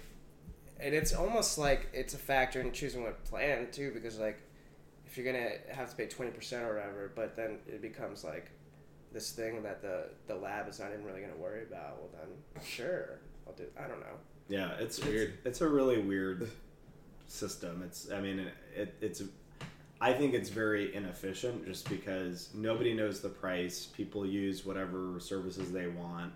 [0.78, 4.40] and it's almost like it's a factor in choosing what plan too, because like,
[5.04, 8.50] if you're gonna have to pay twenty percent or whatever, but then it becomes like
[9.12, 11.98] this thing that the the lab is not even really gonna worry about.
[11.98, 13.64] Well, then sure, I'll do.
[13.78, 14.16] I don't know.
[14.48, 15.34] Yeah, it's Weird.
[15.38, 16.50] It's, it's a really weird
[17.28, 17.82] system.
[17.84, 19.22] It's I mean it, it's
[20.00, 23.86] I think it's very inefficient just because nobody knows the price.
[23.86, 26.32] People use whatever services they want.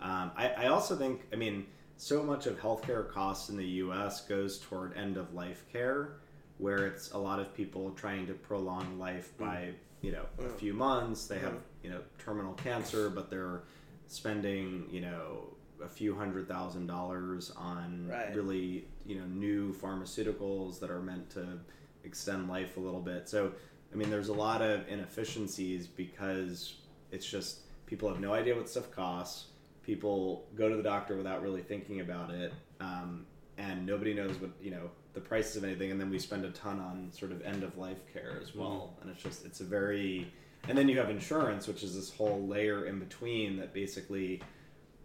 [0.00, 1.66] Um, I, I also think I mean
[1.98, 4.22] so much of healthcare costs in the U.S.
[4.22, 6.14] goes toward end of life care,
[6.58, 10.56] where it's a lot of people trying to prolong life by you know a Mm.
[10.58, 11.26] few months.
[11.28, 13.62] They have you know terminal cancer, but they're
[14.08, 15.44] spending you know
[15.84, 18.34] a few hundred thousand dollars on Right.
[18.34, 21.58] really you know new pharmaceuticals that are meant to
[22.04, 23.28] extend life a little bit.
[23.28, 23.52] So
[23.92, 26.74] I mean, there's a lot of inefficiencies because
[27.10, 29.48] it's just people have no idea what stuff costs.
[29.82, 33.26] People go to the doctor without really thinking about it, um,
[33.58, 35.90] and nobody knows what you know the prices of anything.
[35.90, 38.96] And then we spend a ton on sort of end of life care as well,
[39.02, 40.32] and it's just it's a very
[40.68, 44.40] and then you have insurance, which is this whole layer in between that basically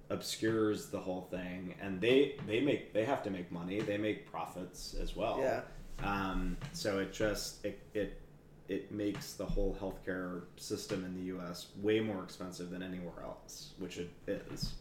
[0.10, 4.30] obscures the whole thing and they they make they have to make money they make
[4.32, 5.62] profits as well Yeah.
[6.04, 8.22] um, so it just it, it
[8.70, 11.68] it makes the whole healthcare system in the U.S.
[11.82, 14.74] way more expensive than anywhere else, which it is.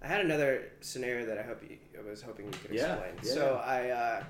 [0.00, 3.14] I had another scenario that I hope you, I was hoping you could explain.
[3.20, 3.32] yeah.
[3.32, 4.24] So I, uh,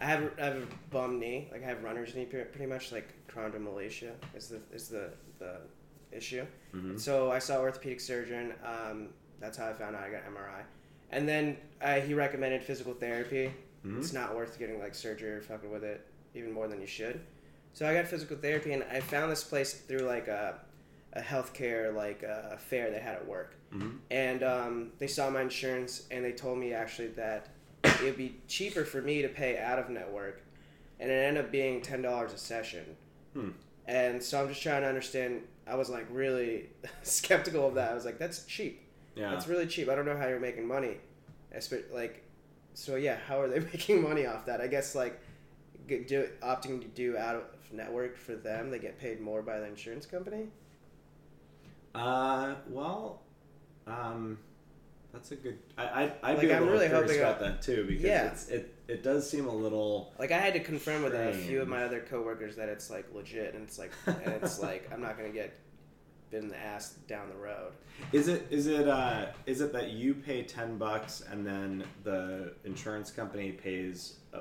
[0.00, 3.08] I have I have a bum knee, like I have runner's knee, pretty much like
[3.26, 5.56] chondromalacia is the is the the
[6.12, 6.46] issue.
[6.72, 7.00] Mhm.
[7.00, 8.52] So I saw orthopedic surgeon.
[8.64, 9.08] Um,
[9.44, 10.62] that's how I found out I got MRI,
[11.10, 13.52] and then uh, he recommended physical therapy.
[13.84, 13.98] Mhm.
[13.98, 17.20] It's not worth getting like surgery or fucking with it even more than you should.
[17.74, 20.60] So I got physical therapy, and I found this place through like a
[21.12, 23.98] a healthcare like uh, fair they had at work Mhm.
[24.10, 27.50] and um, they saw my insurance and they told me actually that
[27.84, 30.42] it would be cheaper for me to pay out of network
[30.98, 32.96] and it ended up being $10 a session
[33.32, 33.50] Hmm.
[33.86, 36.70] and so i'm just trying to understand i was like really
[37.04, 38.82] skeptical of that i was like that's cheap
[39.16, 39.30] Yeah.
[39.30, 40.96] that's really cheap i don't know how you're making money
[41.92, 42.24] like
[42.74, 45.20] so yeah how are they making money off that i guess like
[45.86, 47.42] do, opting to do out of
[47.72, 50.48] network for them they get paid more by the insurance company
[51.94, 53.22] Uh, well,
[53.86, 54.38] um,
[55.12, 55.58] that's a good.
[55.78, 58.04] I I I'd Like, be a I'm little really curious hoping about that too because
[58.04, 58.26] Yeah.
[58.26, 60.12] it's it it does seem a little.
[60.18, 63.06] Like I had to confirm with a few of my other coworkers that it's like
[63.14, 65.56] legit, and it's like, and it's like I'm not gonna get
[66.30, 67.72] bit in the ass down the road.
[68.12, 72.54] Is it is it uh is it that you pay ten bucks and then the
[72.64, 74.40] insurance company pays a,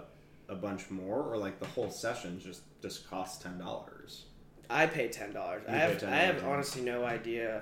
[0.52, 4.26] a bunch more, or like the whole session just just costs ten dollars?
[4.70, 5.64] I pay ten dollars.
[5.68, 7.62] I You have pay I have honestly no idea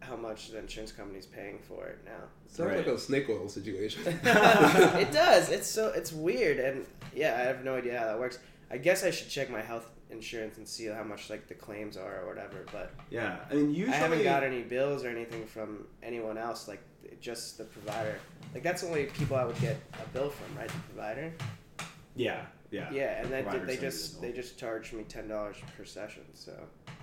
[0.00, 2.24] how much the insurance company's paying for it now.
[2.48, 2.78] Sounds Right.
[2.78, 4.02] like a snake oil situation.
[4.06, 5.48] it does.
[5.50, 8.38] It's so it's weird, and yeah, I have no idea how that works.
[8.70, 11.96] I guess I should check my health insurance and see how much like the claims
[11.96, 12.64] are or whatever.
[12.70, 16.68] But Yeah, I mean usually I haven't got any bills or anything from anyone else.
[16.68, 16.82] Like
[17.20, 18.18] just the provider.
[18.54, 20.68] Like that's the only people I would get a bill from, right?
[20.68, 21.32] The provider.
[22.14, 26.22] Yeah, yeah, Yeah, and then they just they just charge me ten dollars per session.
[26.34, 26.52] So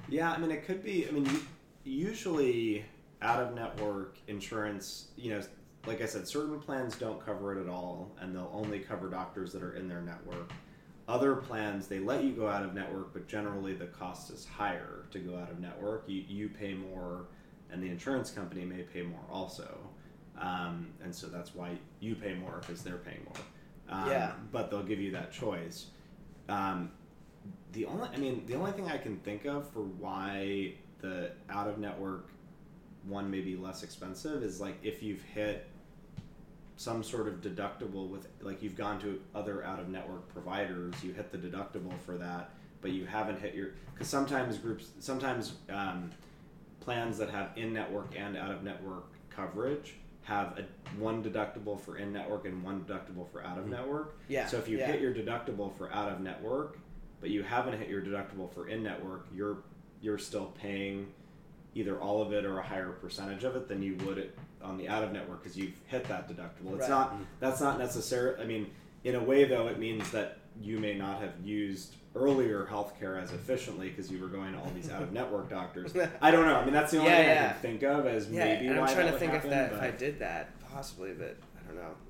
[0.07, 1.07] Yeah, I mean, it could be.
[1.07, 1.27] I mean,
[1.84, 2.86] usually
[3.22, 5.41] out of network insurance, you know,
[5.86, 9.53] like I said, certain plans don't cover it at all, and they'll only cover doctors
[9.53, 10.52] that are in their network.
[11.10, 15.06] Other plans, they let you go out of network, but generally the cost is higher
[15.11, 16.03] to go out of network.
[16.07, 17.26] You, you pay more,
[17.72, 19.77] and the insurance company may pay more also.
[20.40, 23.44] um, and so that's why you pay more because they're paying more.
[23.90, 24.34] Um, Yeah.
[24.52, 25.88] but they'll give you that choice.
[26.48, 26.91] Um,
[27.73, 31.68] the only, I mean, the only thing I can think of for why the out
[31.68, 32.30] of network
[33.07, 35.68] one may be less expensive is like if you've hit
[36.80, 41.11] some sort of deductible with like you've gone to other out of network providers you
[41.11, 46.10] hit the deductible for that but you haven't hit your because sometimes groups sometimes um,
[46.80, 50.64] plans that have in network and out of network coverage have a
[50.97, 54.69] one deductible for in network and one deductible for out of network Yeah, so if
[54.69, 54.88] you yeah.
[54.88, 56.80] hit your deductible for out of network
[57.19, 59.57] but you haven't hit your deductible for in network you're
[60.01, 61.11] you're still paying
[61.76, 64.31] either all of it or a higher percentage of it than you would
[64.64, 66.72] on the out of network because you've hit that deductible.
[66.73, 66.90] It's Right.
[66.90, 68.40] not that's not necessary.
[68.41, 68.69] I mean,
[69.03, 73.31] in a way though, it means that you may not have used earlier healthcare as
[73.31, 75.94] efficiently because you were going to all these out of network doctors.
[76.22, 76.56] I don't know.
[76.56, 78.80] I mean, that's the only Yeah, thing I can think of as Yeah, maybe and
[78.80, 81.38] I'm trying to think happen, if that if I did that possibly, but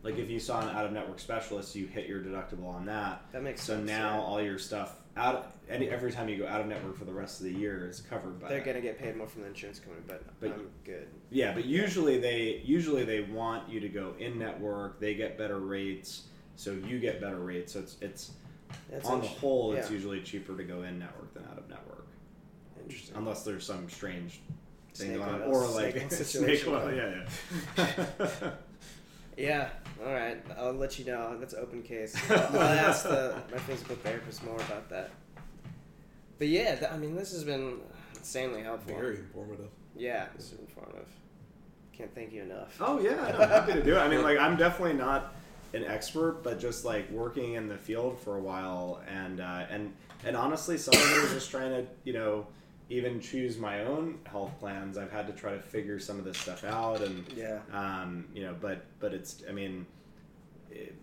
[0.04, 3.24] Like if you saw an out of network specialist, you hit your deductible on that.
[3.32, 3.88] That makes So sense.
[3.88, 4.22] now yeah.
[4.22, 7.40] all your stuff out any every time you go out of network for the rest
[7.42, 8.66] of the year is covered by they're that.
[8.66, 11.08] gonna get paid more from the insurance company, but, But- I'm good.
[11.30, 15.00] Yeah, but usually they usually they want you to go in network.
[15.00, 16.24] They get better rates,
[16.56, 17.74] so you get better rates.
[17.74, 18.32] So it's it's
[18.90, 19.94] That's on the whole, it's yeah.
[19.96, 22.08] usually cheaper to go in network than out of network,
[22.82, 23.16] interesting.
[23.18, 24.40] unless there's some strange
[24.96, 26.26] thing going on, or like snake oil snake
[26.60, 26.74] situation.
[26.74, 26.94] oil.
[26.94, 27.26] Yeah,
[27.78, 28.52] yeah.
[29.40, 29.70] Yeah,
[30.06, 30.44] all right.
[30.58, 31.38] I'll let you know.
[31.40, 32.16] That's open case.
[32.30, 35.12] I'll, ask the, my physical therapist more about that.
[36.38, 37.80] But yeah, th- I mean, this has been
[38.18, 38.96] insanely helpful.
[38.96, 39.70] Very informative.
[39.96, 41.08] Yeah, this is informative.
[41.94, 42.78] Can't thank you enough.
[42.80, 44.00] oh yeah, no, happy to do it.
[44.00, 45.36] I mean, like I'm definitely not
[45.74, 49.94] an expert, but just like working in the field for a while, and uh, and
[50.26, 52.48] and honestly, some of it is just trying to you know
[52.90, 54.98] even choose my own health plans.
[54.98, 57.60] I've had to try to figure some of this stuff out, and Yeah.
[57.72, 59.86] um, you know, but but it's I mean,
[60.72, 60.96] it,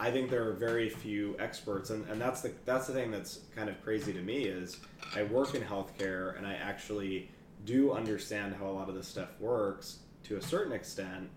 [0.00, 3.40] I think there are very few experts, and, and that's the that's the thing that's
[3.54, 4.78] kind of crazy to me is
[5.14, 7.30] I work in healthcare and I actually
[7.64, 11.28] do understand how a lot of this stuff works to a certain extent,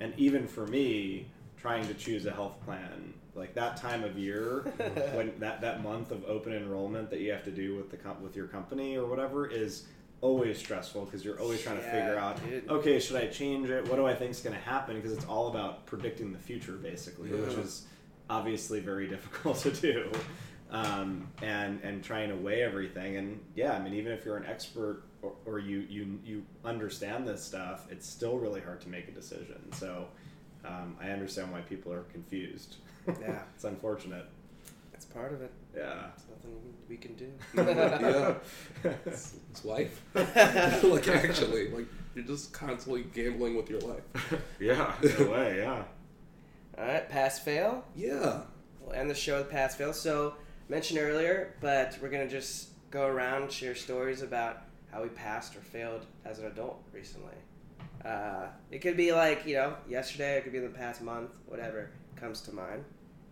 [0.00, 4.60] and even for me, trying to choose a health plan like that time of year
[5.14, 8.22] when that, that month of open enrollment that you have to do with the com-
[8.22, 9.84] with your company or whatever is
[10.20, 12.68] always stressful because you're always trying to Yeah, figure out dude.
[12.68, 13.88] okay should i change it?
[13.88, 14.96] What do i think is going to happen?
[14.96, 17.86] Because it's all about predicting the future basically which is
[18.28, 20.10] obviously very difficult to do
[20.70, 24.46] um, and and trying to weigh everything and yeah i mean even if you're an
[24.46, 29.08] expert or, or you you you understand this stuff it's still really hard to make
[29.08, 30.06] a decision so
[30.64, 32.76] um, i understand why people are confused
[33.20, 33.38] Yeah.
[33.54, 34.26] it's unfortunate
[34.94, 35.50] It's part of it.
[35.74, 37.30] yeah There's nothing we can do.
[37.54, 38.34] yeah,
[39.06, 40.02] it's, it's life.
[40.14, 44.02] like actually, like you're just constantly gambling with your life.
[44.58, 45.84] yeah in a way yeah
[46.78, 47.84] All right, pass fail.
[47.94, 48.40] Yeah.
[48.80, 49.92] We'll end the show with pass fail.
[49.92, 50.34] So
[50.68, 55.54] mentioned earlier, but we're gonna just go around and share stories about how we passed
[55.54, 57.34] or failed as an adult recently.
[58.04, 60.38] Uh, it could be like you know yesterday.
[60.38, 61.30] It could be in the past month.
[61.46, 62.84] Whatever comes to mind.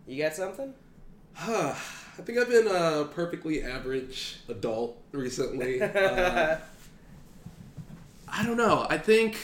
[0.09, 0.73] You got something?
[1.39, 1.75] I
[2.23, 5.81] think I've been a perfectly average adult recently.
[5.89, 6.57] Uh,
[8.31, 8.85] I don't know.
[8.89, 9.39] I think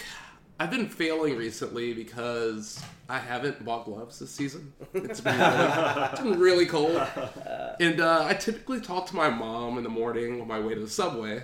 [0.60, 4.74] I've been failing recently because I haven't bought gloves this season.
[4.94, 7.02] It's been really, it's been really cold.
[7.80, 10.82] And uh, I typically talk to my mom in the morning on my way to
[10.82, 11.44] the subway.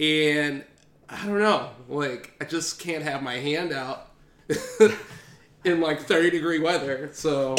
[0.00, 0.64] And
[1.08, 1.70] I don't know.
[1.88, 4.10] Like, I just can't have my hand out
[5.64, 7.10] in like 30 degree weather.
[7.12, 7.54] So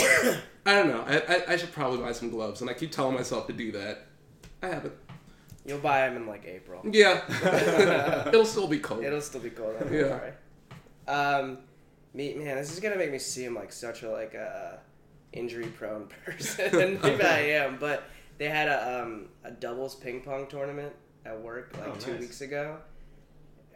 [0.67, 1.01] I don't know.
[1.07, 2.61] I, I, I should probably buy some gloves.
[2.61, 4.05] And I keep telling myself to do that.
[4.61, 4.93] I haven't.
[5.65, 6.81] You'll buy them in like April.
[6.91, 7.23] Yeah.
[8.27, 9.03] It'll still be cold.
[9.03, 9.79] It'll still be cold.
[9.79, 10.01] Don't Yeah.
[10.19, 10.33] worry.
[11.07, 11.57] Um,
[12.13, 14.79] me man, this is gonna make me seem like such a like a
[15.33, 16.99] injury prone person.
[17.01, 18.03] Maybe I am, but
[18.37, 20.93] they had a um a doubles ping pong tournament
[21.25, 22.21] at work like Oh, two nice.
[22.21, 22.77] weeks ago.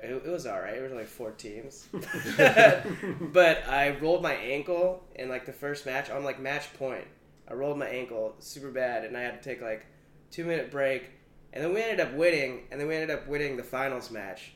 [0.03, 0.75] It, was all right.
[0.75, 6.09] It was like four teams, but I rolled my ankle in like the first match
[6.09, 7.05] on like match point.
[7.47, 9.85] I rolled my ankle super bad, and I had to take like
[10.31, 11.11] two minute break,
[11.53, 14.53] and then we ended up winning, and then we ended up winning the finals match.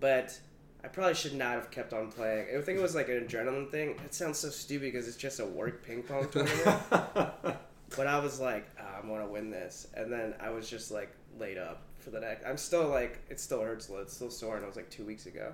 [0.00, 0.38] But
[0.82, 2.46] I probably should not have kept on playing.
[2.56, 4.00] I think it was like an adrenaline thing.
[4.04, 6.82] It sounds so stupid because it's just a work ping pong tournament.
[6.90, 11.10] but I was like, ah, I'm gonna win this, and then I was just like
[11.38, 12.44] laid up for the next.
[12.46, 13.88] I'm still like, it still hurts.
[13.88, 14.04] a little.
[14.04, 15.52] It's still sore, and it was like two weeks ago.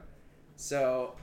[0.56, 1.14] So,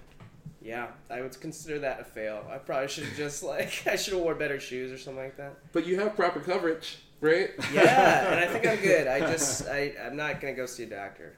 [0.61, 2.45] yeah, I would consider that a fail.
[2.51, 5.37] I probably should have just like, I should have wore better shoes or something like
[5.37, 5.57] that.
[5.71, 7.51] But you have proper coverage, right?
[7.73, 9.07] Yeah, and I think I'm good.
[9.07, 11.37] I just, I, I'm not gonna go see a doctor.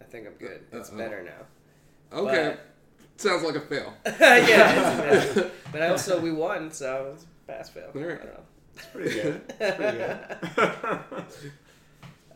[0.00, 0.62] I think I'm good.
[0.72, 0.98] Uh, it's Uh-oh.
[0.98, 2.18] better now.
[2.18, 2.56] Okay.
[2.56, 3.94] But Sounds like a fail.
[4.06, 5.50] yeah, it's a fail.
[5.72, 7.90] but also we won, so it's a pass fail.
[7.94, 8.20] All right.
[8.20, 8.40] I don't know.
[8.76, 9.40] It's pretty good.
[9.58, 11.56] It's pretty good.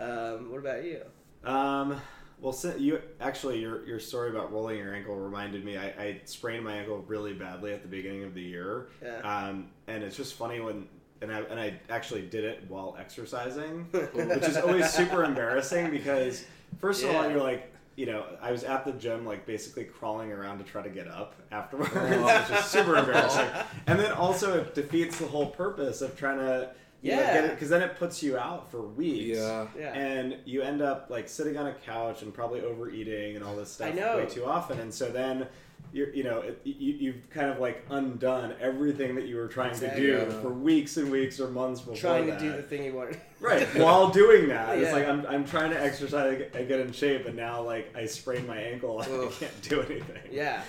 [0.00, 1.02] Um, what about you?
[1.44, 2.00] Um,
[2.40, 5.76] well, you actually your your story about rolling your ankle reminded me.
[5.76, 8.88] I, I sprained my ankle really badly at the beginning of the year.
[9.02, 9.18] Yeah.
[9.18, 10.88] Um, and it's just funny when
[11.20, 16.44] and I and I actually did it while exercising, which is always super embarrassing because
[16.80, 17.66] first of all you're like.
[17.96, 21.06] You know, I was at the gym, like basically crawling around to try to get
[21.06, 22.44] up afterwards, Oh.
[22.48, 23.46] which is super embarrassing.
[23.86, 26.70] And then also, it defeats the whole purpose of trying to,
[27.02, 27.48] Yeah.
[27.48, 29.66] because then it puts you out for weeks Yeah.
[29.78, 29.94] Yeah.
[29.94, 33.70] and you end up like sitting on a couch and probably overeating and all this
[33.72, 34.16] stuff I know.
[34.18, 35.46] way too often and so then
[35.92, 39.70] you're you know it, you, you've kind of like undone everything that you were trying
[39.70, 40.02] Exactly.
[40.06, 42.40] to do for weeks and weeks or months before Trying to that.
[42.40, 43.20] do the thing you wanted.
[43.40, 47.26] right while doing that it's like I'm, I'm trying to exercise and get in shape
[47.26, 50.62] and now like i sprained my ankle and i can't do anything Yeah.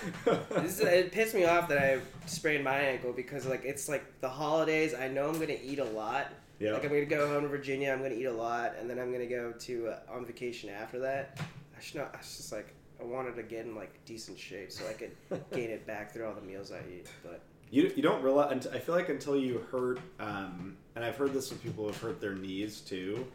[0.50, 4.20] This is, it pissed me off that I sprained my ankle because like it's like
[4.20, 4.94] the holidays.
[4.94, 6.28] I know I'm gonna eat a lot.
[6.58, 6.72] Yeah.
[6.72, 7.92] Like I'm gonna go home to Virginia.
[7.92, 10.98] I'm gonna eat a lot, and then I'm gonna go to uh, on vacation after
[11.00, 11.38] that.
[11.76, 12.10] I should not.
[12.14, 12.72] I was just like
[13.02, 15.10] I wanted to get in like decent shape so I could
[15.52, 17.08] gain it back through all the meals I eat.
[17.22, 18.66] But You, you don't realize.
[18.66, 22.20] I feel like until you hurt, um, and I've heard this with people who've hurt
[22.20, 23.26] their knees too,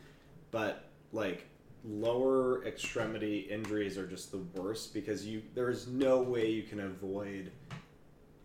[0.52, 1.45] but like
[1.84, 6.81] lower extremity injuries are just the worst because you there is no way you can
[6.81, 7.52] avoid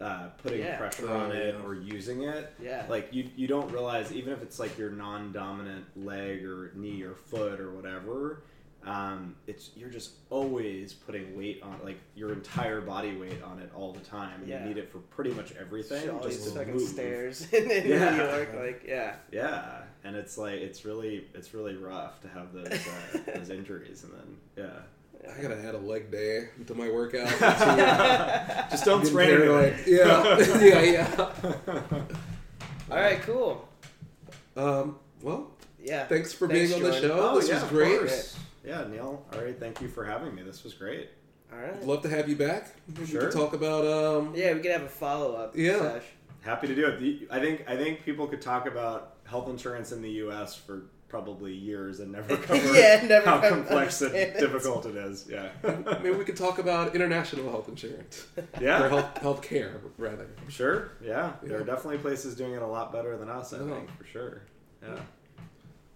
[0.01, 0.78] uh, putting Yeah.
[0.78, 1.65] pressure Oh, on it yeah.
[1.65, 2.53] or using it.
[2.61, 7.03] yeah, Like you, you don't realize even if it's like your non-dominant leg or knee
[7.03, 8.43] or foot or whatever,
[8.85, 13.71] um, it's you're just always putting weight on like your entire body weight on it
[13.75, 14.43] all the time.
[14.47, 14.63] Yeah.
[14.63, 16.11] You need it for pretty much everything.
[16.11, 16.89] all just these to fucking move.
[16.89, 18.11] stairs in, in Yeah.
[18.11, 18.55] New York.
[18.57, 23.19] Like yeah, Yeah, and it's like it's really it's really rough to have those uh,
[23.37, 25.33] those injuries, and then yeah.
[25.39, 27.31] I gotta add a leg day to my workout.
[27.41, 29.73] yeah, just don't Getting sprain paranoid.
[29.75, 29.95] anything.
[29.95, 31.07] Yeah, yeah,
[31.69, 31.85] yeah.
[32.91, 33.69] all right, cool.
[34.57, 35.51] Um, well,
[35.81, 37.17] Yeah, thanks for Thanks, being on the show.
[37.21, 38.35] Oh, this yeah, was of great.
[38.62, 38.74] Course.
[38.76, 39.24] Yeah, Neil.
[39.32, 40.43] All right, thank you for having me.
[40.43, 41.09] This was great.
[41.52, 41.82] all right.
[41.84, 42.74] Love to have you back.
[42.98, 43.22] We Sure.
[43.22, 44.32] can talk about um.
[44.34, 45.56] Yeah, we could have a follow up.
[45.56, 46.01] Yeah.
[46.43, 47.28] Happy to do it.
[47.30, 50.56] I think I think people could talk about health insurance in the U.S.
[50.56, 54.39] for probably years and never cover Yeah, never how complex and it.
[54.40, 55.26] difficult it is.
[55.30, 55.51] Yeah,
[56.02, 60.26] Maybe we could talk about international health insurance or yeah, health health care rather.
[60.48, 60.93] sure.
[61.05, 63.52] Yeah, there are definitely places doing it a lot better than us.
[63.52, 63.68] I Oh.
[63.68, 64.43] think for sure.
[64.82, 64.98] Yeah.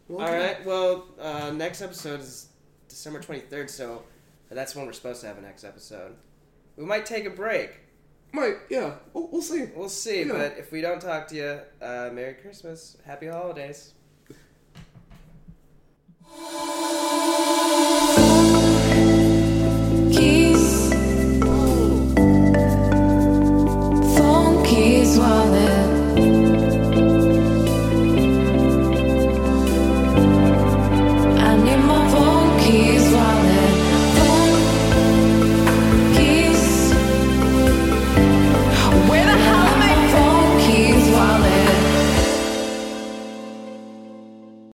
[0.08, 0.64] Well, All right.
[0.64, 2.46] Well, uh, next episode is
[2.96, 4.04] December 23rd, so
[4.50, 6.14] that's when we're supposed to have an next episode.
[6.76, 7.72] We might take a break.
[8.32, 8.94] Might, yeah.
[9.12, 9.66] We'll, we'll see.
[9.76, 10.32] We'll see, yeah.
[10.32, 12.96] but if we don't talk to you, uh, Merry Christmas.
[13.04, 13.92] Happy Holidays.